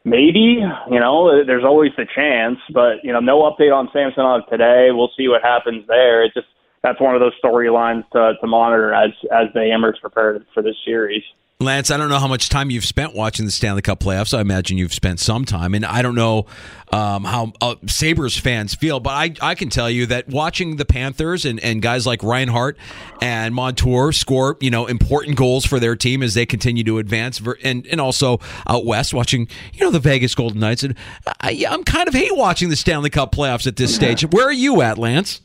maybe 0.03 0.59
you 0.91 0.99
know 0.99 1.45
there's 1.45 1.63
always 1.63 1.91
the 1.97 2.05
chance 2.13 2.59
but 2.73 3.03
you 3.03 3.11
know 3.11 3.19
no 3.19 3.41
update 3.43 3.73
on 3.73 3.89
samsonov 3.93 4.41
today. 4.49 4.89
We'll 4.91 5.11
see 5.17 5.27
what 5.27 5.41
happens 5.41 5.85
there. 5.87 6.23
It 6.23 6.33
just 6.33 6.47
that's 6.83 6.99
one 7.01 7.15
of 7.15 7.21
those 7.21 7.33
storylines 7.43 8.03
to, 8.11 8.33
to 8.39 8.47
monitor 8.47 8.93
as 8.93 9.11
as 9.31 9.47
the 9.53 9.71
Amerks 9.71 10.01
prepare 10.01 10.39
for 10.53 10.61
this 10.61 10.75
series 10.85 11.23
Lance, 11.59 11.89
I 11.89 11.97
don't 11.97 12.09
know 12.09 12.19
how 12.19 12.27
much 12.27 12.49
time 12.49 12.69
you've 12.69 12.85
spent 12.85 13.15
watching 13.15 13.47
the 13.47 13.51
Stanley 13.51 13.81
Cup 13.81 13.99
playoffs. 13.99 14.31
I 14.31 14.41
imagine 14.41 14.77
you've 14.77 14.93
spent 14.93 15.19
some 15.19 15.43
time, 15.43 15.73
and 15.73 15.83
I 15.83 16.03
don't 16.03 16.13
know 16.13 16.45
um, 16.91 17.23
how 17.23 17.51
uh, 17.59 17.73
Sabres 17.87 18.37
fans 18.37 18.75
feel, 18.75 18.99
but 18.99 19.09
I, 19.09 19.33
I 19.41 19.55
can 19.55 19.69
tell 19.69 19.89
you 19.89 20.05
that 20.05 20.27
watching 20.27 20.75
the 20.75 20.85
Panthers 20.85 21.45
and, 21.45 21.59
and 21.61 21.81
guys 21.81 22.05
like 22.05 22.21
Reinhart 22.21 22.77
and 23.23 23.55
Montour 23.55 24.11
score, 24.11 24.57
you 24.59 24.69
know, 24.69 24.85
important 24.85 25.35
goals 25.35 25.65
for 25.65 25.79
their 25.79 25.95
team 25.95 26.21
as 26.21 26.35
they 26.35 26.45
continue 26.45 26.83
to 26.83 26.99
advance, 26.99 27.41
and, 27.63 27.87
and 27.87 27.99
also 27.99 28.39
out 28.67 28.85
west 28.85 29.15
watching, 29.15 29.47
you 29.73 29.79
know, 29.83 29.89
the 29.89 29.99
Vegas 29.99 30.35
Golden 30.35 30.59
Knights. 30.59 30.83
And 30.83 30.93
I, 31.41 31.65
I'm 31.67 31.83
kind 31.83 32.07
of 32.07 32.13
hate 32.13 32.37
watching 32.37 32.69
the 32.69 32.75
Stanley 32.75 33.09
Cup 33.09 33.31
playoffs 33.31 33.65
at 33.65 33.77
this 33.77 33.95
stage. 33.95 34.21
Where 34.25 34.45
are 34.45 34.53
you 34.53 34.83
at, 34.83 34.99
Lance? 34.99 35.41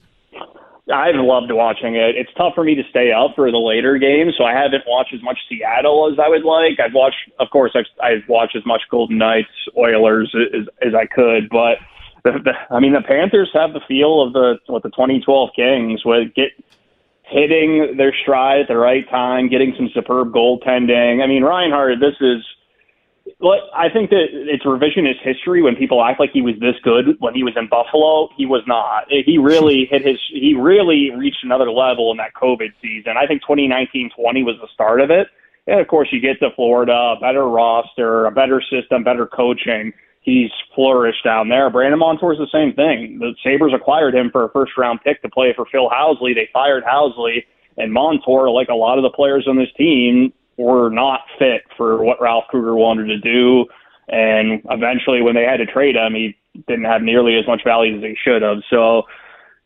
I've 0.93 1.15
loved 1.15 1.53
watching 1.53 1.95
it. 1.95 2.17
It's 2.17 2.33
tough 2.37 2.55
for 2.55 2.65
me 2.65 2.75
to 2.75 2.83
stay 2.91 3.13
up 3.13 3.37
for 3.37 3.51
the 3.51 3.59
later 3.59 3.99
games, 3.99 4.35
so 4.37 4.45
I 4.45 4.53
haven't 4.53 4.83
watched 4.87 5.15
as 5.15 5.23
much 5.23 5.39
Seattle 5.49 6.11
as 6.11 6.19
I 6.19 6.29
would 6.29 6.43
like. 6.43 6.81
I've 6.81 6.95
watched, 6.95 7.31
of 7.39 7.51
course, 7.51 7.73
I've, 7.77 7.87
I've 8.03 8.29
watched 8.29 8.57
as 8.57 8.67
much 8.67 8.83
Golden 8.91 9.19
Knights, 9.19 9.49
Oilers 9.77 10.35
as, 10.35 10.67
as 10.85 10.95
I 10.95 11.07
could, 11.07 11.49
but 11.51 11.79
the, 12.25 12.33
the, 12.43 12.53
I 12.75 12.81
mean, 12.81 12.95
the 12.95 13.03
Panthers 13.03 13.51
have 13.55 13.73
the 13.73 13.81
feel 13.87 14.23
of 14.23 14.33
the 14.33 14.59
what 14.67 14.83
the 14.83 14.91
2012 14.91 15.51
Kings 15.55 16.05
with 16.05 16.35
get 16.35 16.51
hitting 17.25 17.97
their 17.97 18.15
stride 18.23 18.61
at 18.63 18.69
the 18.69 18.77
right 18.77 19.09
time, 19.09 19.49
getting 19.49 19.75
some 19.77 19.89
superb 19.95 20.33
goaltending. 20.33 21.23
I 21.23 21.27
mean, 21.27 21.43
Reinhart, 21.43 21.99
this 22.01 22.15
is 22.21 22.45
well, 23.39 23.59
I 23.75 23.89
think 23.89 24.11
that 24.11 24.27
it's 24.31 24.65
revisionist 24.65 25.21
history 25.23 25.63
when 25.63 25.77
people 25.77 26.03
act 26.03 26.21
like 26.21 26.31
he 26.33 26.43
was 26.43 26.55
this 26.61 26.77
good 26.83 27.17
when 27.21 27.35
he 27.35 27.43
was 27.43 27.55
in 27.57 27.69
Buffalo. 27.69 28.29
He 28.37 28.47
was 28.47 28.63
not. 28.67 29.05
He 29.09 29.39
really 29.39 29.87
hit 29.91 30.05
his. 30.05 30.19
He 30.29 30.55
really 30.55 31.11
reached 31.11 31.45
another 31.45 31.71
level 31.71 32.11
in 32.11 32.17
that 32.19 32.35
COVID 32.35 32.73
season. 32.81 33.15
I 33.17 33.27
think 33.27 33.43
2019-20 33.43 34.11
was 34.45 34.57
the 34.61 34.69
start 34.73 35.01
of 35.01 35.11
it. 35.11 35.29
And 35.67 35.81
of 35.81 35.87
course, 35.89 36.09
you 36.13 36.21
get 36.21 36.41
to 36.41 36.51
Florida, 36.57 36.93
a 36.93 37.21
better 37.21 37.49
roster, 37.49 38.27
a 38.27 38.31
better 38.31 38.61
system, 38.61 39.05
better 39.05 39.27
coaching. 39.27 39.93
He's 40.21 40.51
flourished 40.75 41.25
down 41.25 41.49
there. 41.49 41.69
Brandon 41.71 41.99
Montour's 41.99 42.39
the 42.39 42.47
same 42.53 42.73
thing. 42.75 43.19
The 43.19 43.35
Sabres 43.43 43.73
acquired 43.75 44.15
him 44.15 44.31
for 44.31 44.45
a 44.45 44.51
first 44.51 44.73
round 44.79 45.01
pick 45.05 45.21
to 45.23 45.29
play 45.29 45.53
for 45.55 45.67
Phil 45.67 45.91
Housley. 45.91 46.35
They 46.35 46.49
fired 46.53 46.85
Housley, 46.85 47.45
and 47.77 47.93
Montour, 47.93 48.51
like 48.51 48.69
a 48.69 48.75
lot 48.75 48.99
of 48.99 49.03
the 49.03 49.11
players 49.11 49.47
on 49.49 49.57
this 49.57 49.73
team, 49.77 50.33
were 50.57 50.91
not 50.91 51.21
fit 51.39 51.63
for 51.77 52.03
what 52.03 52.21
Ralph 52.21 52.45
Krueger 52.51 52.75
wanted 52.75 53.07
to 53.07 53.19
do. 53.19 53.67
And 54.09 54.63
eventually, 54.71 55.23
when 55.23 55.35
they 55.35 55.45
had 55.45 55.59
to 55.59 55.67
trade 55.67 55.97
him, 55.97 56.15
he 56.15 56.37
didn't 56.69 56.85
have 56.85 57.03
nearly 57.03 57.37
as 57.37 57.47
much 57.47 57.63
value 57.65 57.97
as 57.97 58.03
he 58.03 58.17
should 58.23 58.43
have. 58.43 58.59
So, 58.69 59.05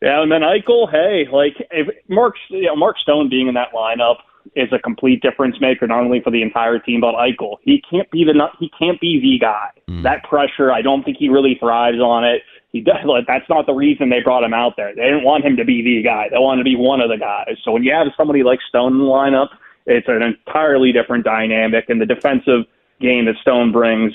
yeah, 0.01 0.21
and 0.21 0.31
then 0.31 0.41
Eichel, 0.41 0.89
hey, 0.91 1.25
like 1.31 1.55
if 1.71 1.87
Mark, 2.07 2.35
you 2.49 2.63
know, 2.63 2.75
Mark 2.75 2.97
Stone 2.99 3.29
being 3.29 3.47
in 3.47 3.55
that 3.55 3.73
lineup 3.73 4.17
is 4.55 4.69
a 4.71 4.79
complete 4.79 5.21
difference 5.21 5.57
maker, 5.59 5.87
not 5.87 5.99
only 5.99 6.21
for 6.21 6.31
the 6.31 6.41
entire 6.41 6.79
team 6.79 7.01
but 7.01 7.15
Eichel. 7.15 7.57
He 7.61 7.83
can't 7.89 8.09
be 8.11 8.23
the 8.23 8.33
he 8.59 8.71
can't 8.77 9.01
be 9.01 9.19
the 9.19 9.43
guy. 9.43 9.69
Mm. 9.89 10.03
That 10.03 10.23
pressure, 10.23 10.71
I 10.71 10.81
don't 10.81 11.03
think 11.03 11.17
he 11.17 11.29
really 11.29 11.57
thrives 11.59 11.99
on 11.99 12.23
it. 12.23 12.43
He 12.71 12.81
does. 12.81 13.03
Like, 13.05 13.25
that's 13.27 13.49
not 13.49 13.65
the 13.65 13.73
reason 13.73 14.09
they 14.09 14.21
brought 14.21 14.43
him 14.43 14.53
out 14.53 14.73
there. 14.77 14.93
They 14.93 15.03
didn't 15.03 15.23
want 15.23 15.45
him 15.45 15.57
to 15.57 15.65
be 15.65 15.81
the 15.81 16.03
guy. 16.03 16.27
They 16.29 16.37
wanted 16.37 16.59
to 16.59 16.63
be 16.63 16.75
one 16.75 17.01
of 17.01 17.09
the 17.09 17.17
guys. 17.17 17.57
So 17.63 17.71
when 17.71 17.83
you 17.83 17.93
have 17.93 18.07
somebody 18.15 18.43
like 18.43 18.59
Stone 18.67 18.93
in 18.93 18.99
the 18.99 19.05
lineup 19.05 19.49
it's 19.87 20.07
an 20.07 20.21
entirely 20.21 20.91
different 20.91 21.23
dynamic, 21.23 21.85
and 21.89 21.99
the 21.99 22.05
defensive 22.05 22.65
game 22.99 23.25
that 23.25 23.35
Stone 23.41 23.71
brings 23.71 24.13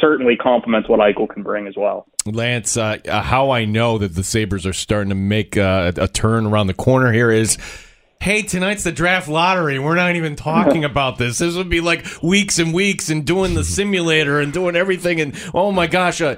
certainly 0.00 0.36
complements 0.36 0.88
what 0.88 1.00
Eichel 1.00 1.28
can 1.28 1.42
bring 1.42 1.66
as 1.66 1.74
well. 1.76 2.06
Lance, 2.26 2.76
uh, 2.76 2.98
uh, 3.08 3.22
how 3.22 3.50
I 3.50 3.64
know 3.64 3.98
that 3.98 4.14
the 4.14 4.24
Sabres 4.24 4.66
are 4.66 4.72
starting 4.72 5.10
to 5.10 5.14
make 5.14 5.56
uh, 5.56 5.92
a 5.96 6.08
turn 6.08 6.46
around 6.46 6.66
the 6.66 6.74
corner 6.74 7.12
here 7.12 7.30
is 7.30 7.58
hey, 8.20 8.40
tonight's 8.40 8.84
the 8.84 8.92
draft 8.92 9.28
lottery. 9.28 9.78
We're 9.78 9.96
not 9.96 10.16
even 10.16 10.34
talking 10.34 10.82
about 10.90 11.18
this. 11.18 11.38
This 11.38 11.56
would 11.56 11.68
be 11.68 11.82
like 11.82 12.06
weeks 12.22 12.58
and 12.58 12.72
weeks 12.72 13.10
and 13.10 13.26
doing 13.26 13.52
the 13.52 13.64
simulator 13.64 14.40
and 14.40 14.50
doing 14.50 14.76
everything. 14.76 15.20
And 15.20 15.34
oh 15.52 15.70
my 15.72 15.86
gosh, 15.86 16.22
uh, 16.22 16.36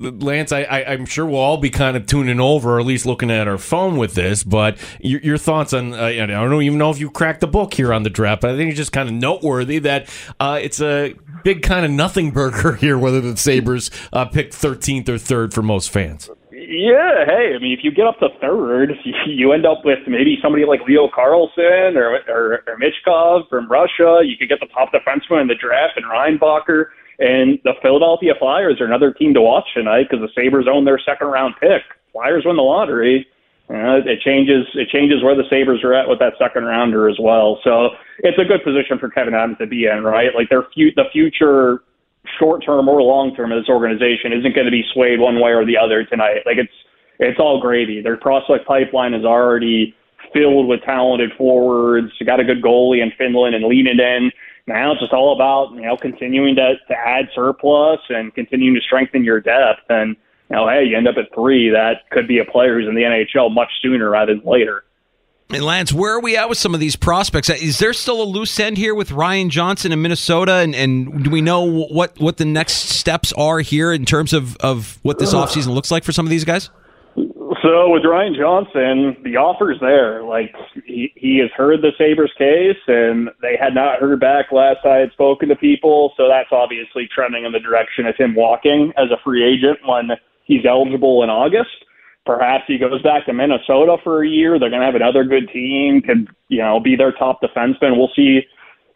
Lance, 0.00 0.50
I, 0.50 0.62
I, 0.62 0.94
am 0.94 1.04
sure 1.04 1.26
we'll 1.26 1.40
all 1.40 1.58
be 1.58 1.68
kind 1.68 1.94
of 1.94 2.06
tuning 2.06 2.40
over, 2.40 2.76
or 2.76 2.80
at 2.80 2.86
least 2.86 3.04
looking 3.04 3.30
at 3.30 3.46
our 3.46 3.58
phone 3.58 3.98
with 3.98 4.14
this. 4.14 4.42
But 4.42 4.78
your, 4.98 5.20
your 5.20 5.36
thoughts 5.36 5.74
on? 5.74 5.92
Uh, 5.92 6.06
I 6.06 6.26
don't 6.26 6.62
even 6.62 6.78
know 6.78 6.90
if 6.90 6.98
you 6.98 7.10
cracked 7.10 7.40
the 7.40 7.46
book 7.46 7.74
here 7.74 7.92
on 7.92 8.02
the 8.02 8.10
draft. 8.10 8.40
But 8.40 8.50
I 8.52 8.56
think 8.56 8.70
it's 8.70 8.78
just 8.78 8.92
kind 8.92 9.10
of 9.10 9.14
noteworthy 9.14 9.78
that 9.80 10.08
uh, 10.40 10.58
it's 10.62 10.80
a 10.80 11.14
big 11.44 11.62
kind 11.62 11.84
of 11.84 11.90
nothing 11.90 12.30
burger 12.30 12.76
here. 12.80 12.96
Whether 12.96 13.20
the 13.20 13.36
Sabres 13.36 13.90
uh, 14.12 14.24
picked 14.24 14.54
13th 14.54 15.08
or 15.10 15.18
third 15.18 15.52
for 15.52 15.62
most 15.62 15.90
fans. 15.90 16.30
Yeah, 16.50 17.24
hey, 17.26 17.52
I 17.54 17.58
mean, 17.60 17.76
if 17.76 17.80
you 17.82 17.90
get 17.90 18.06
up 18.06 18.18
to 18.20 18.28
third, 18.40 18.92
you 19.26 19.52
end 19.52 19.66
up 19.66 19.84
with 19.84 19.98
maybe 20.06 20.38
somebody 20.42 20.64
like 20.64 20.80
Leo 20.86 21.08
Carlsson 21.08 21.96
or, 21.96 22.20
or, 22.26 22.64
or 22.66 23.44
from 23.50 23.68
Russia. 23.68 24.20
You 24.24 24.36
could 24.38 24.48
get 24.48 24.60
the 24.60 24.66
top 24.66 24.92
defenseman 24.92 25.42
in 25.42 25.48
the 25.48 25.54
draft 25.54 25.96
and 25.96 26.06
Reinbacher. 26.06 26.86
And 27.20 27.58
the 27.64 27.74
Philadelphia 27.82 28.32
Flyers 28.38 28.80
are 28.80 28.86
another 28.86 29.12
team 29.12 29.34
to 29.34 29.42
watch 29.42 29.68
tonight 29.74 30.08
because 30.10 30.24
the 30.24 30.32
Sabres 30.34 30.66
own 30.70 30.86
their 30.86 30.98
second 30.98 31.28
round 31.28 31.54
pick. 31.60 31.82
Flyers 32.12 32.44
win 32.46 32.56
the 32.56 32.62
lottery. 32.62 33.26
Uh, 33.68 34.02
it 34.02 34.20
changes 34.24 34.66
it 34.74 34.88
changes 34.88 35.22
where 35.22 35.36
the 35.36 35.44
Sabres 35.48 35.84
are 35.84 35.94
at 35.94 36.08
with 36.08 36.18
that 36.18 36.32
second 36.40 36.64
rounder 36.64 37.08
as 37.08 37.18
well. 37.20 37.60
So 37.62 37.90
it's 38.18 38.38
a 38.38 38.44
good 38.44 38.64
position 38.64 38.98
for 38.98 39.08
Kevyn 39.08 39.32
Adams 39.32 39.58
to 39.58 39.66
be 39.66 39.86
in, 39.86 40.02
right? 40.02 40.34
Like 40.34 40.48
their 40.48 40.64
fu- 40.74 40.90
the 40.96 41.04
future 41.12 41.84
short 42.38 42.64
term 42.64 42.88
or 42.88 43.00
long 43.02 43.34
term 43.36 43.52
of 43.52 43.60
this 43.62 43.68
organization 43.68 44.32
isn't 44.32 44.54
going 44.54 44.64
to 44.64 44.72
be 44.72 44.84
swayed 44.92 45.20
one 45.20 45.40
way 45.40 45.52
or 45.52 45.64
the 45.64 45.76
other 45.76 46.04
tonight. 46.04 46.42
Like 46.46 46.56
it's 46.56 46.72
it's 47.20 47.38
all 47.38 47.60
gravy. 47.60 48.00
Their 48.00 48.16
prospect 48.16 48.66
pipeline 48.66 49.14
is 49.14 49.24
already 49.24 49.94
filled 50.32 50.66
with 50.66 50.80
talented 50.82 51.30
forwards. 51.36 52.10
Got 52.24 52.40
a 52.40 52.44
good 52.44 52.62
goalie 52.62 53.02
in 53.02 53.12
Finland 53.18 53.54
and 53.54 53.64
lean 53.64 53.86
it 53.86 54.00
in. 54.00 54.32
Now 54.70 54.92
it's 54.92 55.00
just 55.00 55.12
all 55.12 55.34
about 55.34 55.74
you 55.74 55.82
know 55.82 55.96
continuing 55.96 56.54
to, 56.54 56.74
to 56.86 56.94
add 56.94 57.28
surplus 57.34 57.98
and 58.08 58.32
continuing 58.32 58.74
to 58.76 58.80
strengthen 58.80 59.24
your 59.24 59.40
depth. 59.40 59.82
And 59.88 60.16
you 60.48 60.56
know, 60.56 60.68
hey, 60.68 60.84
you 60.84 60.96
end 60.96 61.08
up 61.08 61.16
at 61.16 61.34
three. 61.34 61.70
That 61.70 62.08
could 62.10 62.28
be 62.28 62.38
a 62.38 62.44
player 62.44 62.78
who's 62.78 62.88
in 62.88 62.94
the 62.94 63.02
NHL 63.02 63.52
much 63.52 63.68
sooner 63.82 64.08
rather 64.08 64.34
than 64.34 64.44
later. 64.44 64.84
And 65.52 65.64
Lance, 65.64 65.92
where 65.92 66.14
are 66.14 66.20
we 66.20 66.36
at 66.36 66.48
with 66.48 66.58
some 66.58 66.74
of 66.74 66.78
these 66.78 66.94
prospects? 66.94 67.50
Is 67.50 67.80
there 67.80 67.92
still 67.92 68.22
a 68.22 68.24
loose 68.24 68.60
end 68.60 68.78
here 68.78 68.94
with 68.94 69.10
Ryan 69.10 69.50
Johnson 69.50 69.90
in 69.90 70.00
Minnesota? 70.00 70.52
And, 70.52 70.76
and 70.76 71.24
do 71.24 71.30
we 71.30 71.40
know 71.40 71.62
what, 71.62 72.20
what 72.20 72.36
the 72.36 72.44
next 72.44 72.74
steps 72.74 73.32
are 73.32 73.58
here 73.58 73.92
in 73.92 74.04
terms 74.04 74.32
of, 74.32 74.56
of 74.58 75.00
what 75.02 75.18
this 75.18 75.34
uh-huh. 75.34 75.46
offseason 75.46 75.74
looks 75.74 75.90
like 75.90 76.04
for 76.04 76.12
some 76.12 76.24
of 76.24 76.30
these 76.30 76.44
guys? 76.44 76.70
So 77.62 77.90
with 77.90 78.04
Ryan 78.04 78.34
Johnson, 78.34 79.16
the 79.22 79.36
offer's 79.36 79.78
there. 79.80 80.22
Like 80.22 80.54
he, 80.86 81.12
he 81.14 81.38
has 81.38 81.50
heard 81.56 81.82
the 81.82 81.92
Sabres 81.98 82.32
case, 82.38 82.80
and 82.86 83.28
they 83.42 83.56
had 83.60 83.74
not 83.74 84.00
heard 84.00 84.18
back 84.20 84.52
last 84.52 84.86
I 84.86 84.96
had 84.96 85.12
spoken 85.12 85.48
to 85.50 85.56
people. 85.56 86.12
So 86.16 86.28
that's 86.28 86.48
obviously 86.52 87.08
trending 87.14 87.44
in 87.44 87.52
the 87.52 87.60
direction 87.60 88.06
of 88.06 88.16
him 88.16 88.34
walking 88.34 88.92
as 88.96 89.10
a 89.10 89.20
free 89.22 89.44
agent 89.44 89.78
when 89.84 90.10
he's 90.44 90.64
eligible 90.64 91.22
in 91.22 91.28
August. 91.28 91.84
Perhaps 92.24 92.64
he 92.66 92.78
goes 92.78 93.02
back 93.02 93.26
to 93.26 93.32
Minnesota 93.32 93.96
for 94.04 94.22
a 94.22 94.28
year. 94.28 94.58
They're 94.58 94.70
going 94.70 94.80
to 94.80 94.86
have 94.86 94.94
another 94.94 95.24
good 95.24 95.48
team. 95.52 96.00
Could 96.00 96.28
you 96.48 96.62
know 96.62 96.80
be 96.80 96.96
their 96.96 97.12
top 97.12 97.40
defenseman? 97.42 97.96
We'll 97.96 98.12
see 98.16 98.40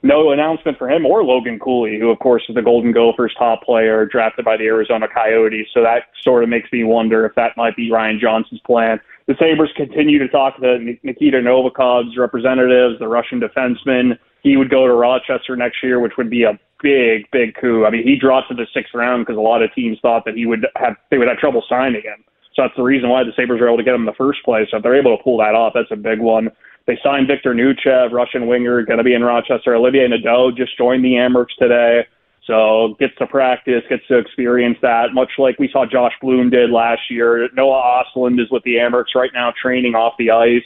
no 0.04 0.30
announcement 0.32 0.76
for 0.76 0.88
him 0.88 1.06
or 1.06 1.24
Logan 1.24 1.58
Cooley, 1.58 1.98
who 1.98 2.10
of 2.10 2.18
course 2.18 2.42
is 2.48 2.54
the 2.54 2.62
Golden 2.62 2.92
Gophers 2.92 3.34
top 3.38 3.64
player 3.64 4.04
drafted 4.04 4.44
by 4.44 4.56
the 4.58 4.64
Arizona 4.64 5.08
Coyotes. 5.12 5.66
So 5.72 5.82
that 5.82 6.02
sort 6.22 6.44
of 6.44 6.50
makes 6.50 6.70
me 6.70 6.84
wonder 6.84 7.24
if 7.24 7.34
that 7.36 7.56
might 7.56 7.74
be 7.74 7.90
Ryan 7.90 8.20
Johnson's 8.20 8.60
plan. 8.60 9.00
The 9.26 9.34
Sabres 9.38 9.72
continue 9.74 10.18
to 10.18 10.28
talk 10.28 10.60
to 10.60 10.78
Nikita 11.02 11.38
Novikov's 11.38 12.18
representatives, 12.18 12.98
the 12.98 13.08
Russian 13.08 13.40
defenseman. 13.40 14.18
He 14.42 14.58
would 14.58 14.68
go 14.68 14.86
to 14.86 14.92
Rochester 14.92 15.56
next 15.56 15.82
year, 15.82 15.98
which 15.98 16.12
would 16.18 16.28
be 16.28 16.42
a 16.42 16.58
big, 16.82 17.24
big 17.32 17.54
coup. 17.58 17.86
I 17.86 17.90
mean, 17.90 18.06
he 18.06 18.14
dropped 18.14 18.48
to 18.50 18.54
the 18.54 18.66
sixth 18.74 18.92
round 18.92 19.24
because 19.24 19.38
a 19.38 19.40
lot 19.40 19.62
of 19.62 19.72
teams 19.74 19.96
thought 20.02 20.26
that 20.26 20.34
he 20.34 20.44
would 20.44 20.66
have 20.76 20.96
they 21.10 21.16
would 21.16 21.28
have 21.28 21.38
trouble 21.38 21.64
signing 21.66 22.02
him. 22.02 22.22
So 22.54 22.62
that's 22.62 22.76
the 22.76 22.82
reason 22.82 23.08
why 23.08 23.24
the 23.24 23.32
Sabres 23.34 23.58
were 23.58 23.68
able 23.68 23.78
to 23.78 23.82
get 23.82 23.94
him 23.94 24.02
in 24.02 24.06
the 24.06 24.12
first 24.12 24.44
place. 24.44 24.68
So 24.70 24.76
if 24.76 24.82
they're 24.82 24.94
able 24.94 25.16
to 25.16 25.22
pull 25.22 25.38
that 25.38 25.54
off, 25.54 25.72
that's 25.74 25.90
a 25.90 25.96
big 25.96 26.20
one. 26.20 26.50
They 26.86 26.98
signed 27.02 27.28
Viktor 27.28 27.54
Neuchev, 27.54 28.12
Russian 28.12 28.46
winger, 28.46 28.82
going 28.82 28.98
to 28.98 29.04
be 29.04 29.14
in 29.14 29.22
Rochester. 29.22 29.74
Olivier 29.74 30.06
Nadeau 30.06 30.50
just 30.50 30.76
joined 30.76 31.04
the 31.04 31.14
Amerks 31.14 31.56
today. 31.58 32.06
So 32.46 32.94
gets 33.00 33.14
to 33.18 33.26
practice, 33.26 33.82
gets 33.88 34.06
to 34.08 34.18
experience 34.18 34.76
that, 34.82 35.14
much 35.14 35.30
like 35.38 35.58
we 35.58 35.70
saw 35.72 35.86
Josh 35.86 36.12
Bloom 36.20 36.50
did 36.50 36.70
last 36.70 37.00
year. 37.10 37.48
Noah 37.54 38.04
Ostlund 38.04 38.38
is 38.38 38.50
with 38.50 38.62
the 38.64 38.76
Amerks 38.76 39.14
right 39.14 39.30
now, 39.32 39.52
training 39.60 39.94
off 39.94 40.12
the 40.18 40.30
ice. 40.30 40.64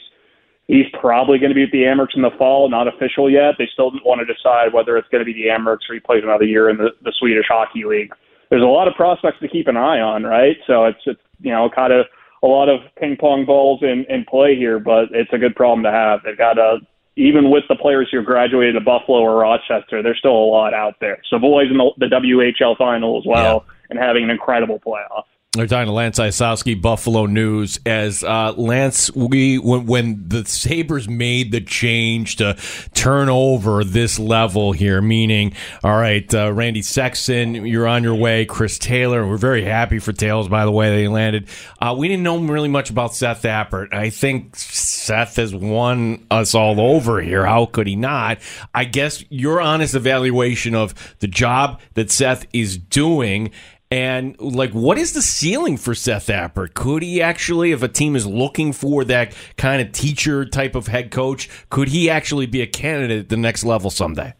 He's 0.67 0.85
probably 0.99 1.39
going 1.39 1.49
to 1.49 1.55
be 1.55 1.63
at 1.63 1.71
the 1.71 1.83
Amerks 1.83 2.15
in 2.15 2.21
the 2.21 2.35
fall, 2.37 2.69
not 2.69 2.87
official 2.87 3.29
yet. 3.29 3.55
They 3.57 3.67
still 3.71 3.91
want 4.03 4.19
to 4.19 4.31
decide 4.31 4.73
whether 4.73 4.97
it's 4.97 5.07
going 5.07 5.21
to 5.21 5.25
be 5.25 5.33
the 5.33 5.47
Amerks 5.47 5.89
or 5.89 5.93
he 5.93 5.99
plays 6.01 6.21
another 6.23 6.43
year 6.43 6.69
in 6.69 6.77
the, 6.77 6.89
the 7.01 7.13
Swedish 7.17 7.47
Hockey 7.47 7.85
League. 7.85 8.11
There's 8.49 8.61
a 8.61 8.65
lot 8.65 8.87
of 8.87 8.93
prospects 8.95 9.39
to 9.39 9.47
keep 9.47 9.67
an 9.67 9.77
eye 9.77 9.99
on, 9.99 10.23
right? 10.23 10.57
So 10.67 10.85
it's, 10.85 10.99
it's 11.05 11.21
you 11.39 11.51
know, 11.51 11.69
kind 11.73 11.93
of 11.93 12.05
a 12.43 12.47
lot 12.47 12.69
of 12.69 12.81
ping 12.97 13.17
pong 13.19 13.45
balls 13.45 13.81
in, 13.81 14.05
in 14.09 14.25
play 14.25 14.55
here, 14.55 14.79
but 14.79 15.09
it's 15.11 15.31
a 15.33 15.37
good 15.37 15.55
problem 15.55 15.83
to 15.83 15.91
have. 15.91 16.21
They've 16.23 16.37
got 16.37 16.57
a 16.57 16.79
even 17.19 17.51
with 17.51 17.65
the 17.67 17.75
players 17.75 18.07
who 18.09 18.23
graduated 18.23 18.75
to 18.75 18.81
Buffalo 18.81 19.19
or 19.19 19.39
Rochester, 19.39 20.01
there's 20.01 20.17
still 20.19 20.31
a 20.31 20.49
lot 20.49 20.73
out 20.73 20.95
there. 21.01 21.21
Savoie 21.29 21.63
in 21.63 21.77
the, 21.77 21.91
the 21.97 22.05
WHL 22.05 22.77
final 22.77 23.17
as 23.17 23.25
well, 23.25 23.65
yeah. 23.67 23.73
and 23.89 23.99
having 23.99 24.23
an 24.23 24.29
incredible 24.29 24.79
playoff. 24.79 25.23
They're 25.53 25.65
talking 25.65 25.87
to 25.87 25.93
Lance 25.93 26.19
Lysowski, 26.19 26.79
Buffalo 26.79 27.25
News. 27.25 27.79
As 27.83 28.23
uh, 28.23 28.53
Lance, 28.55 29.11
we 29.15 29.57
when, 29.57 29.87
when 29.87 30.27
the 30.27 30.45
Sabres 30.45 31.09
made 31.09 31.51
the 31.51 31.59
change 31.59 32.35
to 32.35 32.55
turn 32.93 33.29
over 33.29 33.83
this 33.83 34.19
level 34.19 34.73
here, 34.73 35.01
meaning, 35.01 35.55
all 35.83 35.97
right, 35.97 36.31
uh, 36.35 36.53
Randy 36.53 36.83
Sexton, 36.83 37.65
you're 37.65 37.87
on 37.87 38.03
your 38.03 38.13
way. 38.13 38.45
Chris 38.45 38.77
Taylor, 38.77 39.27
we're 39.27 39.37
very 39.37 39.65
happy 39.65 39.97
for 39.97 40.13
Tails, 40.13 40.47
by 40.47 40.65
the 40.65 40.71
way, 40.71 40.95
they 40.95 41.07
landed. 41.07 41.47
Uh, 41.81 41.95
we 41.97 42.07
didn't 42.07 42.21
know 42.21 42.37
really 42.37 42.69
much 42.69 42.91
about 42.91 43.15
Seth 43.15 43.41
Appert. 43.41 43.91
I 43.91 44.11
think 44.11 44.55
Seth 44.55 45.37
has 45.37 45.55
won 45.55 46.27
us 46.29 46.53
all 46.53 46.79
over 46.79 47.21
here. 47.21 47.43
How 47.43 47.65
could 47.65 47.87
he 47.87 47.95
not? 47.95 48.37
I 48.75 48.85
guess 48.85 49.23
your 49.31 49.61
honest 49.61 49.95
evaluation 49.95 50.75
of 50.75 50.93
the 51.21 51.27
job 51.27 51.81
that 51.95 52.11
Seth 52.11 52.45
is 52.53 52.77
doing 52.77 53.49
and 53.91 54.39
like, 54.39 54.71
what 54.71 54.99
is 54.99 55.13
the 55.13 55.21
ceiling 55.21 55.75
for 55.75 55.95
Seth 55.95 56.27
Appert? 56.27 56.75
Could 56.75 57.01
he 57.01 57.21
actually, 57.21 57.71
if 57.71 57.81
a 57.81 57.87
team 57.87 58.15
is 58.15 58.25
looking 58.25 58.71
for 58.71 59.03
that 59.05 59.33
kind 59.57 59.81
of 59.81 59.91
teacher 59.91 60.45
type 60.45 60.75
of 60.75 60.87
head 60.87 61.09
coach, 61.09 61.49
could 61.69 61.87
he 61.87 62.09
actually 62.09 62.45
be 62.45 62.61
a 62.61 62.67
candidate 62.67 63.19
at 63.19 63.29
the 63.29 63.37
next 63.37 63.63
level 63.63 63.89
someday? 63.89 64.33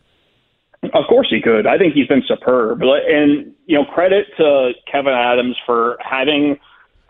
Of 0.83 1.05
course 1.09 1.27
he 1.29 1.41
could. 1.41 1.65
I 1.65 1.77
think 1.77 1.93
he's 1.93 2.07
been 2.07 2.23
superb. 2.27 2.81
And 2.81 3.53
you 3.65 3.77
know, 3.77 3.85
credit 3.85 4.27
to 4.37 4.71
Kevyn 4.93 5.15
Adams 5.15 5.57
for 5.65 5.97
having 5.99 6.59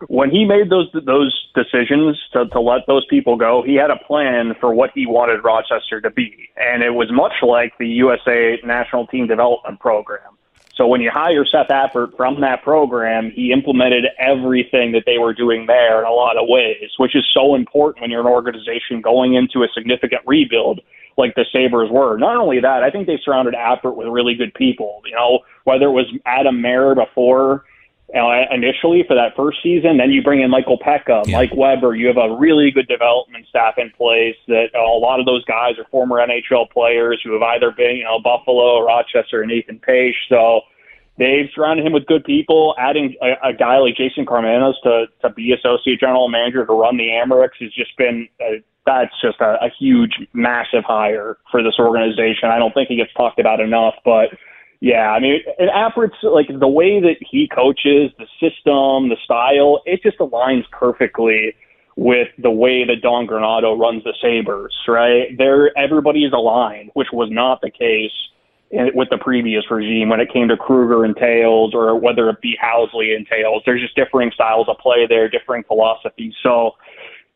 when 0.08 0.31
he 0.31 0.46
made 0.46 0.69
those 0.69 0.89
those 1.05 1.36
decisions 1.53 2.17
to, 2.31 2.48
to 2.48 2.62
let 2.62 2.88
those 2.88 3.05
people 3.10 3.36
go, 3.36 3.62
he 3.63 3.75
had 3.75 3.91
a 3.91 3.98
plan 4.08 4.55
for 4.60 4.74
what 4.74 4.91
he 4.96 5.05
wanted 5.05 5.43
Rochester 5.43 6.00
to 6.01 6.10
be. 6.10 6.50
And 6.55 6.81
it 6.84 6.91
was 6.91 7.12
much 7.12 7.34
like 7.43 7.77
the 7.77 7.88
USA 7.88 8.58
national 8.63 9.08
team 9.08 9.27
development 9.27 9.79
program 9.81 10.38
so 10.80 10.88
when 10.88 11.02
you 11.02 11.12
hire 11.14 11.46
Seth 11.46 11.68
Appert 11.68 12.16
from 12.16 12.40
that 12.40 12.64
program, 12.64 13.32
he 13.36 13.52
implemented 13.52 14.06
everything 14.18 14.94
that 14.94 15.04
they 15.06 15.18
were 15.18 15.34
doing 15.34 15.66
there 15.66 16.00
in 16.00 16.08
a 16.08 16.12
lot 16.12 16.38
of 16.38 16.48
ways, 16.48 16.90
which 16.98 17.18
is 17.18 17.26
so 17.34 17.54
important 17.54 18.02
when 18.02 18.10
you're 18.10 18.22
an 18.22 18.28
organization 18.28 19.02
going 19.02 19.34
into 19.34 19.64
a 19.64 19.68
significant 19.76 20.22
rebuild 20.26 20.80
like 21.18 21.36
the 21.36 21.44
Sabres 21.52 21.92
were. 21.92 22.18
Not 22.18 22.38
only 22.38 22.62
that, 22.62 22.82
I 22.82 22.90
think 22.90 23.08
they 23.08 23.20
surrounded 23.22 23.56
Appert 23.56 23.98
with 23.98 24.08
really 24.08 24.36
good 24.36 24.54
people. 24.54 25.02
You 25.06 25.16
know, 25.16 25.40
whether 25.66 25.88
it 25.88 25.92
was 25.92 26.06
Adam 26.26 26.62
Mair 26.62 26.96
before 26.96 27.66
uh, 28.16 28.54
initially 28.54 29.04
for 29.08 29.16
that 29.16 29.36
first 29.36 29.60
season. 29.62 29.98
Then 29.98 30.12
you 30.12 30.24
bring 30.24 30.42
in 30.42 30.50
Michael 30.50 30.80
Peca, 30.80 31.28
yeah. 31.28 31.38
Mike 31.38 31.51
Weber. 31.56 31.96
You 31.96 32.08
have 32.08 32.18
a 32.18 32.36
really 32.36 32.72
good 32.72 32.88
development 32.88 33.46
staff 33.48 33.75
in 33.78 33.92
place. 33.92 34.36
That 34.48 34.68
uh, 34.75 34.80
a 34.80 35.00
lot 35.00 35.20
of 35.20 35.25
those 35.25 35.46
guys 35.46 35.78
are 35.78 35.86
former 35.92 36.18
NHL 36.18 36.70
players 36.72 37.22
who 37.24 37.34
have 37.34 37.42
either 37.42 37.72
been, 37.72 37.98
you 37.98 38.04
know, 38.04 38.20
Buffalo, 38.20 38.82
Rochester, 38.82 39.42
and 39.42 39.51
Ethan 39.51 39.80
Page. 39.80 40.16
So 40.28 40.62
they've 41.18 41.50
surrounded 41.54 41.86
him 41.86 41.94
with 41.94 42.06
good 42.06 42.24
people. 42.24 42.75
Adding 42.80 43.16
a, 43.22 43.50
a 43.50 43.54
guy 43.54 43.78
like 43.78 43.96
Jason 43.96 44.25
Karmanos 44.25 44.74
to 44.84 45.06
to 45.22 45.30
be 45.30 45.54
associate 45.54 46.00
general 46.00 46.30
manager 46.30 46.66
to 46.66 46.74
run 46.74 46.98
the 46.98 47.10
Amerks 47.10 47.62
has 47.62 47.74
just 47.74 47.96
been. 47.98 48.28
A, 48.42 48.63
that's 48.86 49.13
just 49.22 49.39
a, 49.39 49.63
a 49.63 49.70
huge, 49.78 50.13
massive 50.34 50.84
hire 50.84 51.38
for 51.51 51.62
this 51.62 51.75
organization. 51.78 52.50
I 52.50 52.58
don't 52.58 52.74
think 52.74 52.88
he 52.89 52.96
gets 52.96 53.13
talked 53.13 53.39
about 53.39 53.60
enough, 53.60 53.94
but 54.04 54.30
yeah, 54.82 55.12
I 55.12 55.20
mean, 55.20 55.42
and 55.58 55.70
Appert's 55.70 56.16
like 56.24 56.48
the 56.48 56.68
way 56.68 57.02
that 57.02 57.18
he 57.20 57.50
coaches, 57.54 58.12
the 58.18 58.28
system, 58.40 59.10
the 59.10 59.18
style, 59.24 59.82
it 59.86 60.02
just 60.02 60.20
aligns 60.20 60.64
perfectly 60.72 61.54
with 61.98 62.30
the 62.38 62.52
way 62.52 62.86
that 62.86 63.02
Don 63.02 63.28
Granato 63.28 63.78
runs 63.78 64.06
the 64.06 64.14
Sabres, 64.22 64.74
right? 64.88 65.38
There, 65.38 65.78
everybody 65.78 66.24
is 66.24 66.32
aligned, 66.32 66.92
which 66.94 67.10
was 67.12 67.28
not 67.30 67.60
the 67.60 67.70
case 67.70 68.14
in, 68.72 68.92
with 68.94 69.10
the 69.10 69.18
previous 69.18 69.70
regime 69.70 70.08
when 70.08 70.22
it 70.22 70.32
came 70.32 70.48
to 70.48 70.56
Krueger 70.56 71.04
and 71.04 71.14
Tales, 71.14 71.74
or 71.74 72.00
whether 72.00 72.30
it 72.30 72.40
be 72.40 72.56
Housley 72.64 73.14
and 73.14 73.28
Tales. 73.28 73.64
There's 73.66 73.82
just 73.82 73.98
differing 73.98 74.32
styles 74.34 74.70
of 74.70 74.78
play 74.78 75.08
there, 75.10 75.28
differing 75.28 75.64
philosophies. 75.64 76.34
So 76.42 76.72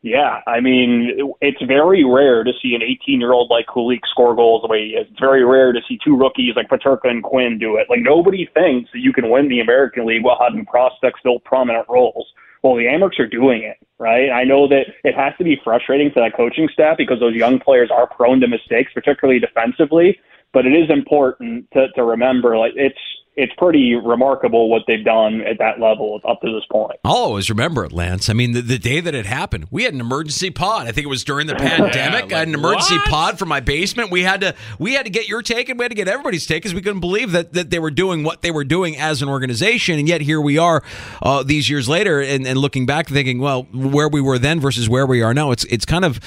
yeah, 0.04 0.40
I 0.46 0.60
mean, 0.60 1.32
it's 1.40 1.62
very 1.62 2.04
rare 2.04 2.44
to 2.44 2.52
see 2.60 2.74
an 2.74 2.82
18 2.82 3.20
year 3.20 3.32
old 3.32 3.48
like 3.48 3.64
Kulich 3.68 4.04
score 4.10 4.36
goals 4.36 4.60
the 4.60 4.68
way 4.68 4.88
he 4.88 4.90
is. 4.90 5.06
It's 5.10 5.18
very 5.18 5.46
rare 5.46 5.72
to 5.72 5.80
see 5.88 5.98
two 6.04 6.14
rookies 6.14 6.56
like 6.56 6.68
Peterka 6.68 7.08
and 7.08 7.22
Quinn 7.22 7.58
do 7.58 7.78
it. 7.78 7.86
Like, 7.88 8.00
nobody 8.02 8.46
thinks 8.52 8.90
that 8.92 8.98
you 8.98 9.14
can 9.14 9.30
win 9.30 9.48
the 9.48 9.60
American 9.60 10.04
League 10.04 10.22
while 10.22 10.36
having 10.38 10.66
prospects 10.66 11.20
fill 11.22 11.40
prominent 11.40 11.88
roles. 11.88 12.26
Well, 12.62 12.76
the 12.76 12.84
Amerks 12.84 13.18
are 13.18 13.26
doing 13.26 13.62
it, 13.62 13.78
right? 13.98 14.28
I 14.28 14.44
know 14.44 14.68
that 14.68 14.88
it 15.04 15.14
has 15.14 15.32
to 15.38 15.44
be 15.44 15.58
frustrating 15.64 16.10
for 16.12 16.20
that 16.20 16.36
coaching 16.36 16.68
staff 16.70 16.98
because 16.98 17.18
those 17.18 17.34
young 17.34 17.58
players 17.58 17.90
are 17.90 18.06
prone 18.06 18.40
to 18.40 18.46
mistakes, 18.46 18.92
particularly 18.92 19.40
defensively. 19.40 20.20
But 20.52 20.66
it 20.66 20.74
is 20.74 20.90
important 20.90 21.70
to, 21.72 21.88
to 21.92 22.04
remember, 22.04 22.58
like, 22.58 22.72
it's 22.76 23.00
it's 23.36 23.52
pretty 23.58 23.94
remarkable 23.96 24.68
what 24.68 24.82
they've 24.86 25.04
done 25.04 25.40
at 25.40 25.58
that 25.58 25.80
level 25.80 26.20
up 26.24 26.40
to 26.40 26.52
this 26.52 26.64
point. 26.70 27.00
I'll 27.04 27.14
always 27.14 27.50
remember 27.50 27.84
it, 27.84 27.92
Lance. 27.92 28.28
I 28.28 28.32
mean, 28.32 28.52
the, 28.52 28.60
the 28.60 28.78
day 28.78 29.00
that 29.00 29.14
it 29.14 29.26
happened, 29.26 29.66
we 29.72 29.82
had 29.82 29.92
an 29.92 30.00
emergency 30.00 30.50
pod. 30.50 30.86
I 30.86 30.92
think 30.92 31.04
it 31.04 31.08
was 31.08 31.24
during 31.24 31.48
the 31.48 31.54
pandemic. 31.56 31.94
yeah, 31.94 32.12
like, 32.12 32.32
I 32.32 32.38
had 32.40 32.48
an 32.48 32.54
emergency 32.54 32.96
what? 32.96 33.08
pod 33.08 33.38
for 33.38 33.46
my 33.46 33.60
basement. 33.60 34.10
We 34.12 34.22
had 34.22 34.40
to 34.42 34.54
we 34.78 34.94
had 34.94 35.04
to 35.04 35.10
get 35.10 35.28
your 35.28 35.42
take 35.42 35.68
and 35.68 35.78
we 35.78 35.84
had 35.84 35.90
to 35.90 35.96
get 35.96 36.06
everybody's 36.06 36.46
take 36.46 36.62
because 36.62 36.74
we 36.74 36.82
couldn't 36.82 37.00
believe 37.00 37.32
that 37.32 37.52
that 37.54 37.70
they 37.70 37.80
were 37.80 37.90
doing 37.90 38.22
what 38.22 38.42
they 38.42 38.52
were 38.52 38.64
doing 38.64 38.96
as 38.96 39.20
an 39.20 39.28
organization, 39.28 39.98
and 39.98 40.06
yet 40.06 40.20
here 40.20 40.40
we 40.40 40.56
are 40.56 40.82
uh, 41.22 41.42
these 41.42 41.68
years 41.68 41.88
later, 41.88 42.20
and, 42.20 42.46
and 42.46 42.58
looking 42.58 42.86
back, 42.86 43.08
thinking, 43.08 43.40
well, 43.40 43.64
where 43.72 44.08
we 44.08 44.20
were 44.20 44.38
then 44.38 44.60
versus 44.60 44.88
where 44.88 45.06
we 45.06 45.22
are 45.22 45.34
now. 45.34 45.50
It's 45.50 45.64
it's 45.64 45.84
kind 45.84 46.04
of 46.04 46.20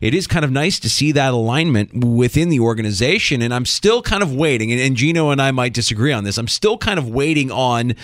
it 0.00 0.14
is 0.14 0.26
kind 0.26 0.44
of 0.44 0.50
nice 0.50 0.78
to 0.80 0.90
see 0.90 1.12
that 1.12 1.32
alignment 1.32 2.04
within 2.04 2.50
the 2.50 2.60
organization. 2.60 3.40
And 3.40 3.54
I'm 3.54 3.64
still 3.64 4.02
kind 4.02 4.22
of 4.22 4.34
waiting, 4.34 4.70
and, 4.72 4.80
and 4.80 4.96
Gino 4.96 5.30
and 5.30 5.40
I 5.40 5.50
might 5.50 5.72
disagree 5.72 6.12
on 6.12 6.24
this. 6.24 6.36
I'm 6.36 6.48
still 6.54 6.78
kind 6.78 6.98
of 6.98 7.08
waiting 7.08 7.50
on 7.50 7.94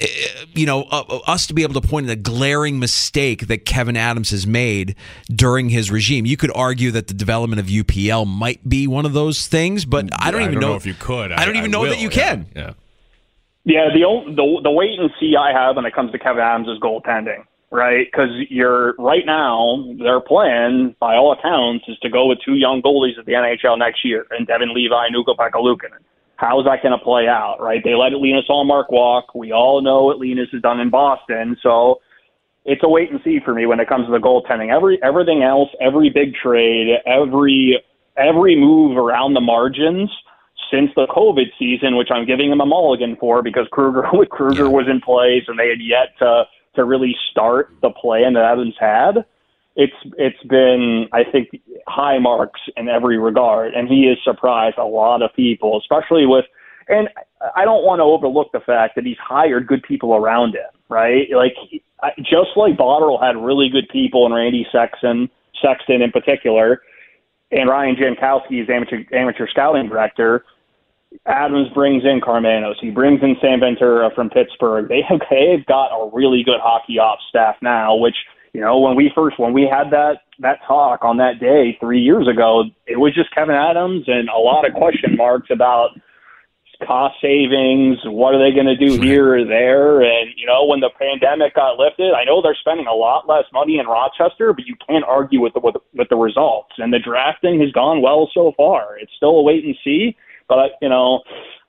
eh, 0.00 0.06
you 0.54 0.66
know, 0.66 0.82
uh, 0.82 1.04
uh, 1.08 1.18
us 1.26 1.46
to 1.46 1.54
be 1.54 1.62
able 1.62 1.80
to 1.80 1.86
point 1.86 2.06
at 2.06 2.12
a 2.12 2.16
glaring 2.16 2.78
mistake 2.78 3.46
that 3.46 3.64
Kevyn 3.64 3.96
Adams 3.96 4.30
has 4.30 4.46
made 4.46 4.96
during 5.28 5.70
his 5.70 5.90
regime. 5.90 6.26
You 6.26 6.36
could 6.36 6.52
argue 6.54 6.90
that 6.92 7.08
the 7.08 7.14
development 7.14 7.60
of 7.60 7.66
UPL 7.66 8.26
might 8.26 8.68
be 8.68 8.86
one 8.86 9.06
of 9.06 9.12
those 9.12 9.46
things, 9.46 9.84
but 9.84 10.08
I 10.18 10.30
don't 10.30 10.40
yeah, 10.40 10.48
even 10.48 10.58
I 10.58 10.60
don't 10.60 10.60
know, 10.60 10.68
know, 10.70 10.76
if 10.76 10.86
you 10.86 10.94
could. 10.94 11.32
I, 11.32 11.42
I 11.42 11.44
don't 11.44 11.56
even 11.56 11.70
I 11.70 11.72
know 11.72 11.80
will. 11.82 11.90
that 11.90 12.00
you 12.00 12.10
can. 12.10 12.46
Yeah. 12.54 12.74
Yeah, 13.66 13.88
the, 13.94 14.00
the 14.36 14.60
the 14.64 14.70
wait 14.70 14.98
and 14.98 15.10
see 15.18 15.36
I 15.36 15.52
have 15.52 15.76
when 15.76 15.86
it 15.86 15.94
comes 15.94 16.12
to 16.12 16.18
Kevyn 16.18 16.42
Adams 16.42 16.68
is 16.68 16.78
goaltending 16.80 17.44
right? 17.74 18.06
Because 18.06 18.30
you're 18.48 18.94
right 18.98 19.26
now, 19.26 19.84
their 19.98 20.20
plan, 20.20 20.94
by 21.00 21.16
all 21.16 21.32
accounts, 21.32 21.84
is 21.88 21.98
to 21.98 22.08
go 22.08 22.26
with 22.26 22.38
two 22.44 22.54
young 22.54 22.80
goalies 22.80 23.18
at 23.18 23.26
the 23.26 23.32
NHL 23.32 23.78
next 23.78 24.04
year, 24.04 24.26
and 24.30 24.46
Devon 24.46 24.72
Levi 24.72 25.06
and 25.06 25.16
Ukko-Pekka 25.16 25.56
Luukkonen. 25.56 25.98
How 26.44 26.60
is 26.60 26.66
that 26.66 26.82
going 26.82 26.96
to 26.96 27.02
play 27.02 27.26
out, 27.26 27.56
right? 27.58 27.80
They 27.82 27.94
let 27.94 28.12
Linus 28.12 28.44
Ullmark 28.50 28.90
walk. 28.90 29.34
We 29.34 29.52
all 29.52 29.80
know 29.80 30.04
what 30.04 30.18
Linus 30.18 30.48
has 30.52 30.60
done 30.60 30.78
in 30.78 30.90
Boston, 30.90 31.56
so 31.62 32.00
it's 32.66 32.82
a 32.84 32.88
wait 32.88 33.10
and 33.10 33.20
see 33.24 33.40
for 33.42 33.54
me 33.54 33.64
when 33.64 33.80
it 33.80 33.88
comes 33.88 34.06
to 34.06 34.12
the 34.12 34.18
goaltending. 34.18 34.70
Every 34.70 35.02
everything 35.02 35.42
else, 35.42 35.70
every 35.80 36.10
big 36.10 36.34
trade, 36.34 36.98
every 37.06 37.82
every 38.18 38.56
move 38.56 38.98
around 38.98 39.32
the 39.32 39.40
margins 39.40 40.10
since 40.70 40.90
the 40.96 41.06
COVID 41.06 41.46
season, 41.58 41.96
which 41.96 42.08
I'm 42.10 42.26
giving 42.26 42.50
them 42.50 42.60
a 42.60 42.66
mulligan 42.66 43.16
for 43.18 43.42
because 43.42 43.66
Kruger 43.70 44.02
Krueger 44.30 44.64
yeah. 44.64 44.70
was 44.70 44.86
in 44.88 45.00
place 45.00 45.44
and 45.48 45.58
they 45.58 45.68
had 45.68 45.80
yet 45.80 46.18
to 46.18 46.44
to 46.76 46.84
really 46.84 47.16
start 47.30 47.70
the 47.80 47.90
plan 47.90 48.34
that 48.34 48.44
Evans 48.44 48.74
had, 48.78 49.24
it's 49.76 49.94
it's 50.18 50.42
been 50.44 51.08
I 51.12 51.24
think 51.24 51.60
high 51.86 52.18
marks 52.18 52.60
in 52.76 52.88
every 52.88 53.18
regard, 53.18 53.74
and 53.74 53.88
he 53.88 54.06
has 54.08 54.18
surprised 54.24 54.78
a 54.78 54.84
lot 54.84 55.22
of 55.22 55.34
people, 55.34 55.78
especially 55.78 56.26
with. 56.26 56.44
And 56.86 57.08
I 57.56 57.64
don't 57.64 57.82
want 57.82 58.00
to 58.00 58.04
overlook 58.04 58.52
the 58.52 58.60
fact 58.60 58.94
that 58.96 59.06
he's 59.06 59.16
hired 59.18 59.66
good 59.66 59.82
people 59.82 60.14
around 60.14 60.54
him, 60.54 60.68
right? 60.90 61.26
Like 61.34 61.54
just 62.18 62.50
like 62.56 62.76
Botterill 62.76 63.22
had 63.22 63.36
really 63.36 63.70
good 63.70 63.88
people 63.90 64.26
and 64.26 64.34
Randy 64.34 64.66
Sexton, 64.70 65.30
Sexton 65.62 66.02
in 66.02 66.12
particular, 66.12 66.82
and 67.50 67.70
Ryan 67.70 67.96
Jankowski 67.96 68.62
is 68.62 68.68
amateur 68.68 69.02
amateur 69.12 69.48
scouting 69.48 69.88
director. 69.88 70.44
Adams 71.26 71.68
brings 71.72 72.02
in 72.04 72.20
Karmanos. 72.20 72.74
He 72.80 72.90
brings 72.90 73.22
in 73.22 73.36
Sam 73.40 73.60
Ventura 73.60 74.10
from 74.14 74.30
Pittsburgh. 74.30 74.88
They 74.88 75.00
have 75.08 75.20
they've 75.30 75.64
got 75.66 75.88
a 75.94 76.10
really 76.12 76.42
good 76.44 76.60
hockey 76.60 76.98
ops 76.98 77.22
staff 77.28 77.56
now, 77.62 77.94
which 77.94 78.16
you 78.54 78.60
know 78.60 78.78
when 78.78 78.96
we 78.96 79.12
first 79.14 79.38
when 79.38 79.52
we 79.52 79.68
had 79.70 79.90
that 79.90 80.22
that 80.38 80.60
talk 80.66 81.04
on 81.04 81.18
that 81.18 81.38
day 81.40 81.76
three 81.78 82.00
years 82.00 82.26
ago, 82.26 82.64
it 82.86 82.98
was 82.98 83.14
just 83.14 83.34
Kevyn 83.34 83.54
Adams 83.54 84.04
and 84.06 84.28
a 84.30 84.38
lot 84.38 84.66
of 84.66 84.72
question 84.72 85.16
marks 85.16 85.48
about 85.50 85.90
cost 86.86 87.14
savings. 87.20 87.98
What 88.04 88.34
are 88.34 88.42
they 88.42 88.54
going 88.54 88.66
to 88.66 88.76
do 88.76 89.00
here 89.00 89.36
or 89.36 89.44
there? 89.44 90.00
And 90.00 90.30
you 90.36 90.46
know 90.46 90.64
when 90.64 90.80
the 90.80 90.90
pandemic 90.98 91.54
got 91.54 91.78
lifted, 91.78 92.14
I 92.14 92.24
know 92.24 92.40
they're 92.40 92.56
spending 92.58 92.86
a 92.86 92.94
lot 92.94 93.28
less 93.28 93.44
money 93.52 93.78
in 93.78 93.86
Rochester, 93.86 94.54
but 94.54 94.64
you 94.64 94.74
can't 94.88 95.04
argue 95.04 95.40
with 95.40 95.52
the 95.52 95.60
with, 95.60 95.76
with 95.92 96.08
the 96.08 96.16
results. 96.16 96.72
And 96.78 96.92
the 96.92 96.98
drafting 96.98 97.60
has 97.60 97.70
gone 97.72 98.00
well 98.00 98.30
so 98.32 98.52
far. 98.56 98.96
It's 98.98 99.12
still 99.16 99.36
a 99.36 99.42
wait 99.42 99.64
and 99.64 99.76
see 99.84 100.16
but, 100.48 100.72
you 100.80 100.88
know, 100.88 101.22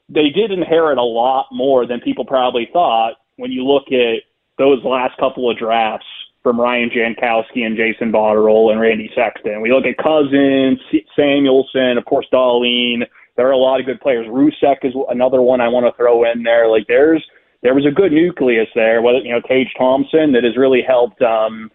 they 0.10 0.30
did 0.30 0.52
inherit 0.52 0.98
a 0.98 1.04
lot 1.04 1.48
more 1.52 1.88
than 1.88 2.00
people 2.02 2.26
probably 2.26 2.70
thought 2.72 3.14
when 3.38 3.52
you 3.52 3.64
look 3.64 3.88
at 3.88 4.24
those 4.58 4.84
last 4.84 5.18
couple 5.18 5.50
of 5.50 5.58
drafts 5.58 6.06
from 6.46 6.62
Ryan 6.62 6.92
Jankowski 6.92 7.66
and 7.66 7.76
Jason 7.76 8.12
Botterill 8.12 8.72
and 8.72 8.80
Randy 8.80 9.10
Sexton. 9.16 9.62
We 9.62 9.74
look 9.74 9.86
at 9.86 9.98
Cozens, 9.98 10.80
Samuelsson, 11.18 11.98
of 11.98 12.06
course, 12.06 12.28
Dahlin. 12.32 13.02
There 13.36 13.48
are 13.48 13.52
a 13.52 13.58
lot 13.58 13.80
of 13.80 13.88
good 13.88 14.00
players. 14.00 14.28
Rousek 14.28 14.86
is 14.86 14.94
another 15.10 15.42
one 15.42 15.60
I 15.60 15.68
want 15.68 15.88
to 15.88 15.98
throw 15.98 16.24
in 16.32 16.44
there. 16.44 16.70
Like 16.70 16.86
there's 16.88 17.26
there 17.64 17.74
was 17.74 17.84
a 17.88 17.90
good 17.90 18.12
nucleus 18.12 18.68
there. 18.76 19.02
Whether 19.02 19.18
you 19.22 19.32
know 19.32 19.42
Tage 19.42 19.74
Thompson 19.76 20.34
that 20.34 20.44
has 20.44 20.56
really 20.56 20.84
helped 20.88 21.20
um, 21.24 21.72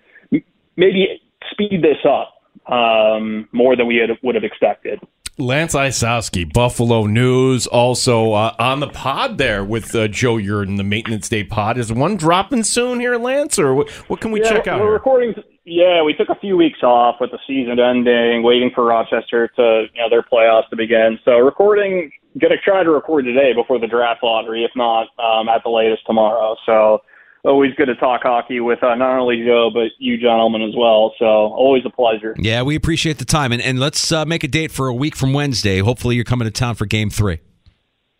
maybe 0.76 1.20
speed 1.50 1.83
this 1.83 1.98
up 2.09 2.72
um, 2.72 3.48
more 3.50 3.74
than 3.74 3.88
we 3.88 3.96
had, 3.96 4.11
would 4.22 4.37
have 4.37 4.44
expected. 4.44 5.00
Lance 5.38 5.74
Lysowski, 5.74 6.50
Buffalo 6.52 7.06
News, 7.06 7.66
also 7.66 8.32
uh, 8.32 8.54
on 8.58 8.80
the 8.80 8.88
pod 8.88 9.38
there 9.38 9.64
with 9.64 9.94
uh, 9.94 10.08
Joe 10.08 10.34
Yerdon, 10.34 10.76
the 10.76 10.84
Maintenance 10.84 11.28
Day 11.28 11.44
pod. 11.44 11.78
Is 11.78 11.92
one 11.92 12.16
dropping 12.16 12.64
soon 12.64 13.00
here, 13.00 13.16
Lance, 13.16 13.58
or 13.58 13.74
what, 13.74 13.90
what 14.08 14.20
can 14.20 14.32
we 14.32 14.42
yeah, 14.42 14.50
check 14.50 14.66
out? 14.66 14.80
We're 14.80 14.86
here? 14.86 14.94
recording. 14.94 15.34
Yeah, 15.64 16.02
we 16.02 16.14
took 16.14 16.28
a 16.28 16.34
few 16.40 16.56
weeks 16.56 16.82
off 16.82 17.16
with 17.20 17.30
the 17.30 17.38
season 17.46 17.78
ending, 17.78 18.42
waiting 18.42 18.70
for 18.74 18.84
Rochester 18.84 19.48
to 19.56 19.86
you 19.94 20.02
know 20.02 20.10
their 20.10 20.22
playoffs 20.22 20.68
to 20.70 20.76
begin. 20.76 21.18
So 21.24 21.38
recording, 21.38 22.10
gonna 22.38 22.56
try 22.62 22.82
to 22.82 22.90
record 22.90 23.24
today 23.24 23.52
before 23.52 23.78
the 23.78 23.86
draft 23.86 24.22
lottery, 24.22 24.64
if 24.64 24.72
not 24.76 25.08
um, 25.18 25.48
at 25.48 25.62
the 25.62 25.70
latest 25.70 26.04
tomorrow. 26.06 26.56
So 26.66 27.02
always 27.44 27.74
good 27.74 27.87
to 27.87 27.94
talk 27.96 28.22
hockey 28.22 28.61
with 28.61 28.83
uh, 28.83 28.94
not 28.94 29.18
only 29.18 29.44
Joe 29.44 29.70
but 29.72 29.88
you, 29.98 30.18
gentlemen, 30.18 30.62
as 30.62 30.74
well. 30.76 31.14
So 31.18 31.24
always 31.24 31.83
a 31.87 31.90
pleasure. 31.90 32.35
Yeah, 32.38 32.62
we 32.62 32.76
appreciate 32.76 33.18
the 33.18 33.24
time, 33.24 33.53
and 33.53 33.62
and 33.62 33.79
let's 33.79 34.12
uh, 34.12 34.24
make 34.24 34.44
a 34.44 34.48
date 34.48 34.70
for 34.70 34.88
a 34.88 34.94
week 34.94 35.16
from 35.16 35.33
Wednesday. 35.33 35.79
Hopefully, 35.81 36.16
you're 36.16 36.24
coming 36.24 36.46
to 36.46 36.50
town 36.50 36.74
for 36.74 36.87
Game 36.87 37.11
Three. 37.11 37.40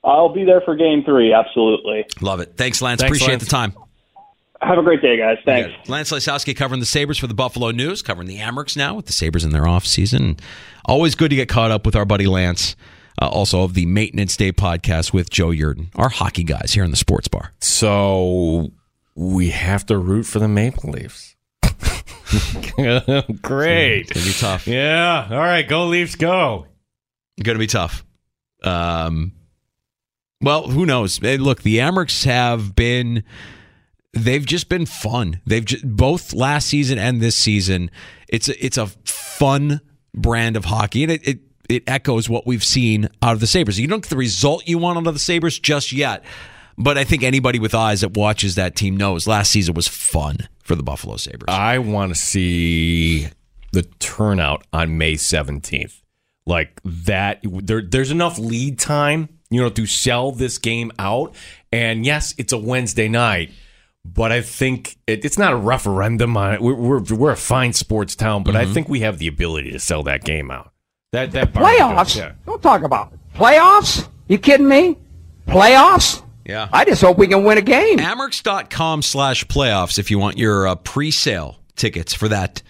I'll 0.03 0.33
be 0.33 0.45
there 0.45 0.63
for 0.63 0.77
Game 0.77 1.05
Three. 1.05 1.33
Absolutely. 1.33 2.07
Love 2.21 2.41
it. 2.41 2.57
Thanks, 2.57 2.81
Lance. 2.81 3.01
Thanks, 3.01 3.11
appreciate 3.11 3.35
Lance. 3.35 3.45
the 3.45 3.51
time. 3.51 3.75
Have 4.63 4.77
a 4.77 4.83
great 4.83 5.01
day, 5.01 5.17
guys. 5.17 5.39
Thanks. 5.45 5.89
Lance 5.89 6.11
Lysowski 6.13 6.55
covering 6.55 6.81
the 6.81 6.87
Sabres 6.87 7.17
for 7.17 7.27
the 7.27 7.35
Buffalo 7.35 7.71
News, 7.71 8.03
covering 8.03 8.29
the 8.29 8.37
Amerks 8.39 8.77
now 8.77 8.95
with 8.95 9.07
the 9.07 9.13
Sabres 9.13 9.43
in 9.43 9.53
their 9.53 9.67
off 9.67 9.87
season. 9.87 10.37
Always 10.85 11.15
good 11.15 11.31
to 11.31 11.37
get 11.37 11.49
caught 11.49 11.71
up 11.71 11.87
with 11.87 11.97
our 11.97 12.05
buddy 12.05 12.27
Lance, 12.27 12.77
uh, 13.23 13.29
also 13.29 13.63
of 13.63 13.73
the 13.73 13.87
Maintenance 13.87 14.37
Day 14.37 14.53
podcast 14.53 15.15
with 15.15 15.31
Joe 15.31 15.49
Yerdon, 15.49 15.87
our 15.95 16.11
hockey 16.11 16.45
guys 16.45 16.73
here 16.75 16.85
in 16.85 16.91
the 16.91 16.97
sports 16.99 17.27
bar. 17.27 17.53
So 17.61 18.71
we 19.14 19.51
have 19.51 19.87
to 19.87 19.99
root 19.99 20.25
for 20.25 20.38
the 20.38 20.49
Maple 20.49 20.90
Leafs. 20.90 21.37
Great. 23.42 24.11
It's 24.11 24.12
going 24.12 24.25
to 24.25 24.25
be 24.25 24.33
tough. 24.38 24.66
Yeah. 24.66 25.29
All 25.31 25.38
right. 25.38 25.68
Go 25.68 25.87
Leafs. 25.87 26.14
Go. 26.14 26.66
Going 27.42 27.57
to 27.57 27.59
be 27.59 27.66
tough. 27.66 28.05
Um, 28.62 29.33
well, 30.40 30.68
who 30.68 30.87
knows? 30.87 31.18
Hey, 31.18 31.37
look, 31.37 31.62
the 31.62 31.79
Amerks 31.79 32.25
have 32.25 32.75
been. 32.75 33.25
They've 34.12 34.44
just 34.44 34.68
been 34.68 34.87
fun. 34.87 35.40
They've 35.46 35.64
just, 35.64 35.87
both 35.87 36.33
last 36.33 36.66
season 36.66 36.99
and 36.99 37.20
this 37.20 37.37
season. 37.37 37.90
It's 38.29 38.49
a, 38.49 38.64
it's 38.64 38.77
a 38.77 38.87
fun 39.05 39.81
brand 40.14 40.57
of 40.57 40.64
hockey, 40.64 41.05
and 41.05 41.12
it, 41.12 41.27
it 41.27 41.38
it 41.68 41.85
echoes 41.87 42.29
what 42.29 42.46
we've 42.46 42.64
seen 42.64 43.09
out 43.23 43.35
of 43.35 43.40
the 43.40 43.46
Sabres. 43.46 43.79
You 43.79 43.87
don't 43.87 44.03
get 44.03 44.11
the 44.11 44.16
result 44.16 44.66
you 44.66 44.79
want 44.79 44.99
out 44.99 45.07
of 45.07 45.14
the 45.14 45.20
Sabres 45.20 45.59
just 45.59 45.92
yet, 45.92 46.25
but 46.81 46.97
I 46.97 47.05
think 47.05 47.23
anybody 47.23 47.59
with 47.59 47.75
eyes 47.75 48.01
that 48.01 48.16
watches 48.16 48.55
that 48.55 48.75
team 48.75 48.97
knows 48.97 49.27
last 49.27 49.51
season 49.51 49.75
was 49.75 49.87
fun 49.87 50.49
for 50.62 50.75
the 50.75 50.83
Buffalo 50.83 51.16
Sabres. 51.16 51.45
I 51.49 51.79
want 51.79 52.14
to 52.14 52.19
see 52.19 53.29
the 53.73 53.83
turnout 53.99 54.66
on 54.73 54.97
May 54.97 55.14
17th. 55.14 56.01
Like 56.47 56.81
that, 56.85 57.40
there, 57.45 57.83
there's 57.83 58.11
enough 58.11 58.38
lead 58.38 58.79
time, 58.79 59.29
you 59.51 59.61
know, 59.61 59.69
to 59.69 59.87
sell 59.87 60.33
this 60.33 60.59
game 60.59 60.90
out. 60.99 61.35
And 61.71 62.07
yes, 62.07 62.35
it's 62.38 62.53
a 62.53 62.59
Wednesday 62.59 63.09
night, 63.09 63.51
but 64.05 64.33
I 64.33 64.40
think 64.40 64.97
it, 65.07 65.25
it's 65.25 65.38
not 65.38 65.53
a 65.53 65.57
referendum 65.57 66.37
on 66.37 66.55
it. 66.55 66.61
We're, 66.62 66.75
we're, 66.75 67.03
we're 67.03 67.33
a 67.33 67.37
fine 67.37 67.75
sports 67.75 68.16
town, 68.16 68.43
but 68.43 68.57
I 68.57 68.64
mm-hmm. 68.64 68.73
think 68.73 68.88
we 68.88 69.01
have 69.01 69.19
the 69.19 69.29
ability 69.29 69.71
to 69.73 69.79
sell 69.79 70.03
that 70.05 70.25
game 70.25 70.51
out. 70.51 70.73
That, 71.12 71.33
that 71.33 71.53
Playoffs? 71.53 72.16
Yeah. 72.16 72.33
Don't 72.47 72.62
talk 72.62 72.83
about 72.83 73.12
it. 73.12 73.19
Playoffs? 73.35 74.09
You 74.29 74.38
kidding 74.38 74.69
me? 74.69 74.97
Playoffs? 75.47 76.23
Yeah. 76.51 76.69
I 76.73 76.85
just 76.85 77.01
hope 77.01 77.17
we 77.17 77.29
can 77.29 77.45
win 77.45 77.59
a 77.59 77.63
game. 77.63 77.99
Amerks.com 77.99 79.03
slash 79.03 79.45
playoffs 79.45 79.99
if 79.99 80.11
you 80.11 80.19
want 80.19 80.37
your 80.37 80.67
uh, 80.67 80.75
pre 80.75 81.11
sale 81.11 81.59
tickets 81.77 82.13
for 82.13 82.29
that 82.29 82.63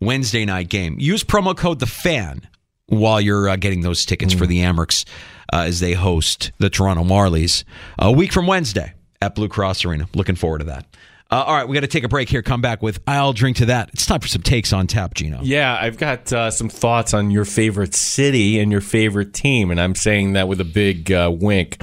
Wednesday 0.00 0.44
night 0.44 0.68
game. 0.68 0.96
Use 0.98 1.22
promo 1.22 1.56
code 1.56 1.78
The 1.78 1.86
Fan 1.86 2.48
while 2.86 3.20
you're 3.20 3.48
uh, 3.48 3.56
getting 3.56 3.82
those 3.82 4.04
tickets 4.04 4.32
for 4.34 4.46
the 4.46 4.60
Amerks 4.60 5.04
uh, 5.52 5.64
as 5.66 5.80
they 5.80 5.92
host 5.92 6.52
the 6.58 6.70
Toronto 6.70 7.04
Marlies 7.04 7.64
a 7.98 8.10
week 8.10 8.32
from 8.32 8.46
Wednesday 8.46 8.94
at 9.22 9.34
Blue 9.34 9.48
Cross 9.48 9.84
Arena. 9.84 10.06
Looking 10.14 10.34
forward 10.34 10.58
to 10.58 10.64
that. 10.64 10.86
Uh, 11.30 11.44
all 11.46 11.54
right, 11.54 11.68
we 11.68 11.74
got 11.74 11.82
to 11.82 11.86
take 11.86 12.02
a 12.02 12.08
break 12.08 12.28
here. 12.28 12.42
Come 12.42 12.60
back 12.60 12.82
with 12.82 12.98
I'll 13.06 13.32
drink 13.32 13.58
to 13.58 13.66
that. 13.66 13.90
It's 13.92 14.04
time 14.04 14.18
for 14.18 14.26
some 14.26 14.42
takes 14.42 14.72
on 14.72 14.88
tap, 14.88 15.14
Gino. 15.14 15.38
Yeah, 15.42 15.78
I've 15.80 15.96
got 15.96 16.32
uh, 16.32 16.50
some 16.50 16.68
thoughts 16.68 17.14
on 17.14 17.30
your 17.30 17.44
favorite 17.44 17.94
city 17.94 18.58
and 18.58 18.72
your 18.72 18.80
favorite 18.80 19.32
team, 19.32 19.70
and 19.70 19.80
I'm 19.80 19.94
saying 19.94 20.32
that 20.32 20.48
with 20.48 20.60
a 20.60 20.64
big 20.64 21.12
uh, 21.12 21.30
wink. 21.32 21.80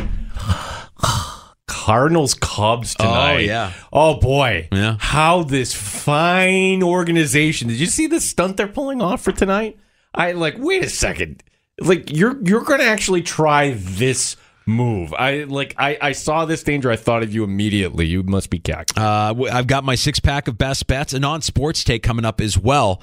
Cardinals 1.68 2.34
Cubs 2.34 2.96
tonight. 2.96 3.42
yeah. 3.46 3.74
Oh 3.92 4.20
boy. 4.20 4.68
Yeah. 4.72 4.98
How 5.00 5.44
this 5.44 5.74
fine 5.74 6.82
organization. 6.84 7.68
Did 7.68 7.80
you 7.80 7.86
see 7.86 8.08
the 8.08 8.20
stunt 8.22 8.58
they're 8.58 8.68
pulling 8.68 9.02
off 9.02 9.22
for 9.22 9.32
tonight? 9.32 9.78
I 10.14 10.32
like 10.34 10.56
wait 10.58 10.84
a 10.84 10.90
second. 10.90 11.44
Like 11.80 12.12
you're 12.12 12.42
you're 12.44 12.64
going 12.64 12.80
to 12.80 12.86
actually 12.86 13.22
try 13.22 13.72
this 13.76 14.36
move. 14.66 15.14
I 15.14 15.44
like 15.44 15.76
I 15.78 15.98
I 16.02 16.12
saw 16.14 16.46
this 16.46 16.64
danger 16.64 16.90
I 16.92 16.96
thought 16.96 17.24
of 17.24 17.34
you 17.34 17.44
immediately. 17.44 18.06
You 18.06 18.24
must 18.24 18.50
be 18.50 18.60
cackling. 18.60 19.04
Uh, 19.06 19.34
I've 19.52 19.68
got 19.68 19.84
my 19.84 19.96
six 19.96 20.20
pack 20.20 20.48
of 20.48 20.58
best 20.58 20.88
bets, 20.88 21.14
a 21.14 21.20
non 21.20 21.42
sports 21.42 21.84
take 21.84 22.04
coming 22.04 22.26
up 22.26 22.42
as 22.42 22.58
well. 22.58 23.02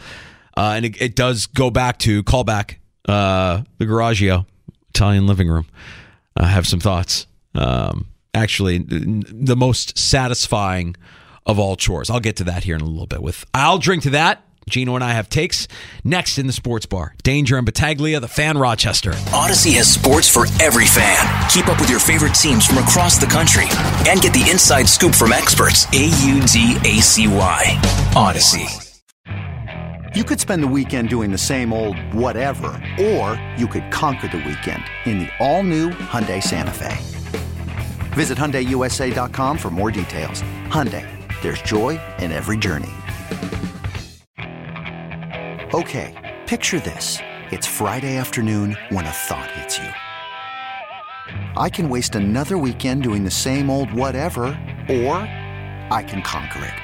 Uh, 0.56 0.74
and 0.76 0.84
it, 0.84 1.00
it 1.02 1.16
does 1.16 1.46
go 1.46 1.70
back 1.70 1.98
to 2.00 2.22
callback 2.22 2.76
uh, 3.08 3.62
the 3.78 3.86
Garagio 3.86 4.46
Italian 4.90 5.26
living 5.26 5.48
room. 5.48 5.66
I 6.36 6.46
have 6.46 6.66
some 6.66 6.80
thoughts. 6.80 7.26
Um, 7.54 8.08
actually, 8.34 8.78
the 8.78 9.56
most 9.56 9.96
satisfying 9.98 10.96
of 11.46 11.58
all 11.58 11.76
chores. 11.76 12.10
I'll 12.10 12.20
get 12.20 12.36
to 12.36 12.44
that 12.44 12.64
here 12.64 12.74
in 12.74 12.80
a 12.80 12.86
little 12.86 13.06
bit. 13.06 13.22
With 13.22 13.44
I'll 13.54 13.78
drink 13.78 14.02
to 14.04 14.10
that. 14.10 14.42
Gino 14.68 14.94
and 14.94 15.04
I 15.04 15.12
have 15.12 15.28
takes 15.28 15.68
next 16.04 16.38
in 16.38 16.46
the 16.46 16.52
sports 16.52 16.86
bar. 16.86 17.14
Danger 17.22 17.58
and 17.58 17.66
Battaglia, 17.66 18.20
the 18.20 18.28
fan 18.28 18.56
Rochester. 18.56 19.10
Audacy 19.10 19.74
has 19.74 19.92
sports 19.92 20.28
for 20.28 20.46
every 20.62 20.86
fan. 20.86 21.50
Keep 21.50 21.68
up 21.68 21.78
with 21.80 21.90
your 21.90 22.00
favorite 22.00 22.34
teams 22.34 22.66
from 22.66 22.78
across 22.78 23.18
the 23.18 23.26
country 23.26 23.66
and 24.08 24.22
get 24.22 24.32
the 24.32 24.48
inside 24.50 24.88
scoop 24.88 25.14
from 25.14 25.32
experts. 25.32 25.86
A 25.92 26.04
U 26.26 26.40
D 26.46 26.78
A 26.84 27.02
C 27.02 27.28
Y. 27.28 27.78
Audacy. 28.14 28.83
You 30.14 30.22
could 30.22 30.38
spend 30.38 30.62
the 30.62 30.68
weekend 30.68 31.08
doing 31.08 31.32
the 31.32 31.38
same 31.38 31.72
old 31.72 31.98
whatever, 32.14 32.80
or 33.00 33.34
you 33.56 33.66
could 33.66 33.90
conquer 33.90 34.28
the 34.28 34.36
weekend 34.36 34.84
in 35.06 35.18
the 35.18 35.28
all-new 35.40 35.90
Hyundai 35.90 36.40
Santa 36.40 36.70
Fe. 36.70 36.96
Visit 38.14 38.38
HyundaiUSA.com 38.38 39.58
for 39.58 39.70
more 39.70 39.90
details. 39.90 40.44
Hyundai, 40.70 41.04
there's 41.42 41.60
joy 41.62 42.00
in 42.20 42.30
every 42.30 42.56
journey. 42.56 42.92
Okay, 45.74 46.14
picture 46.46 46.78
this. 46.78 47.18
It's 47.50 47.66
Friday 47.66 48.16
afternoon 48.16 48.78
when 48.90 49.06
a 49.06 49.10
thought 49.10 49.50
hits 49.50 49.78
you. 49.78 49.90
I 51.60 51.68
can 51.68 51.88
waste 51.88 52.14
another 52.14 52.56
weekend 52.56 53.02
doing 53.02 53.24
the 53.24 53.32
same 53.32 53.68
old 53.68 53.92
whatever, 53.92 54.44
or 54.88 55.16
I 55.90 56.04
can 56.06 56.22
conquer 56.22 56.64
it. 56.66 56.83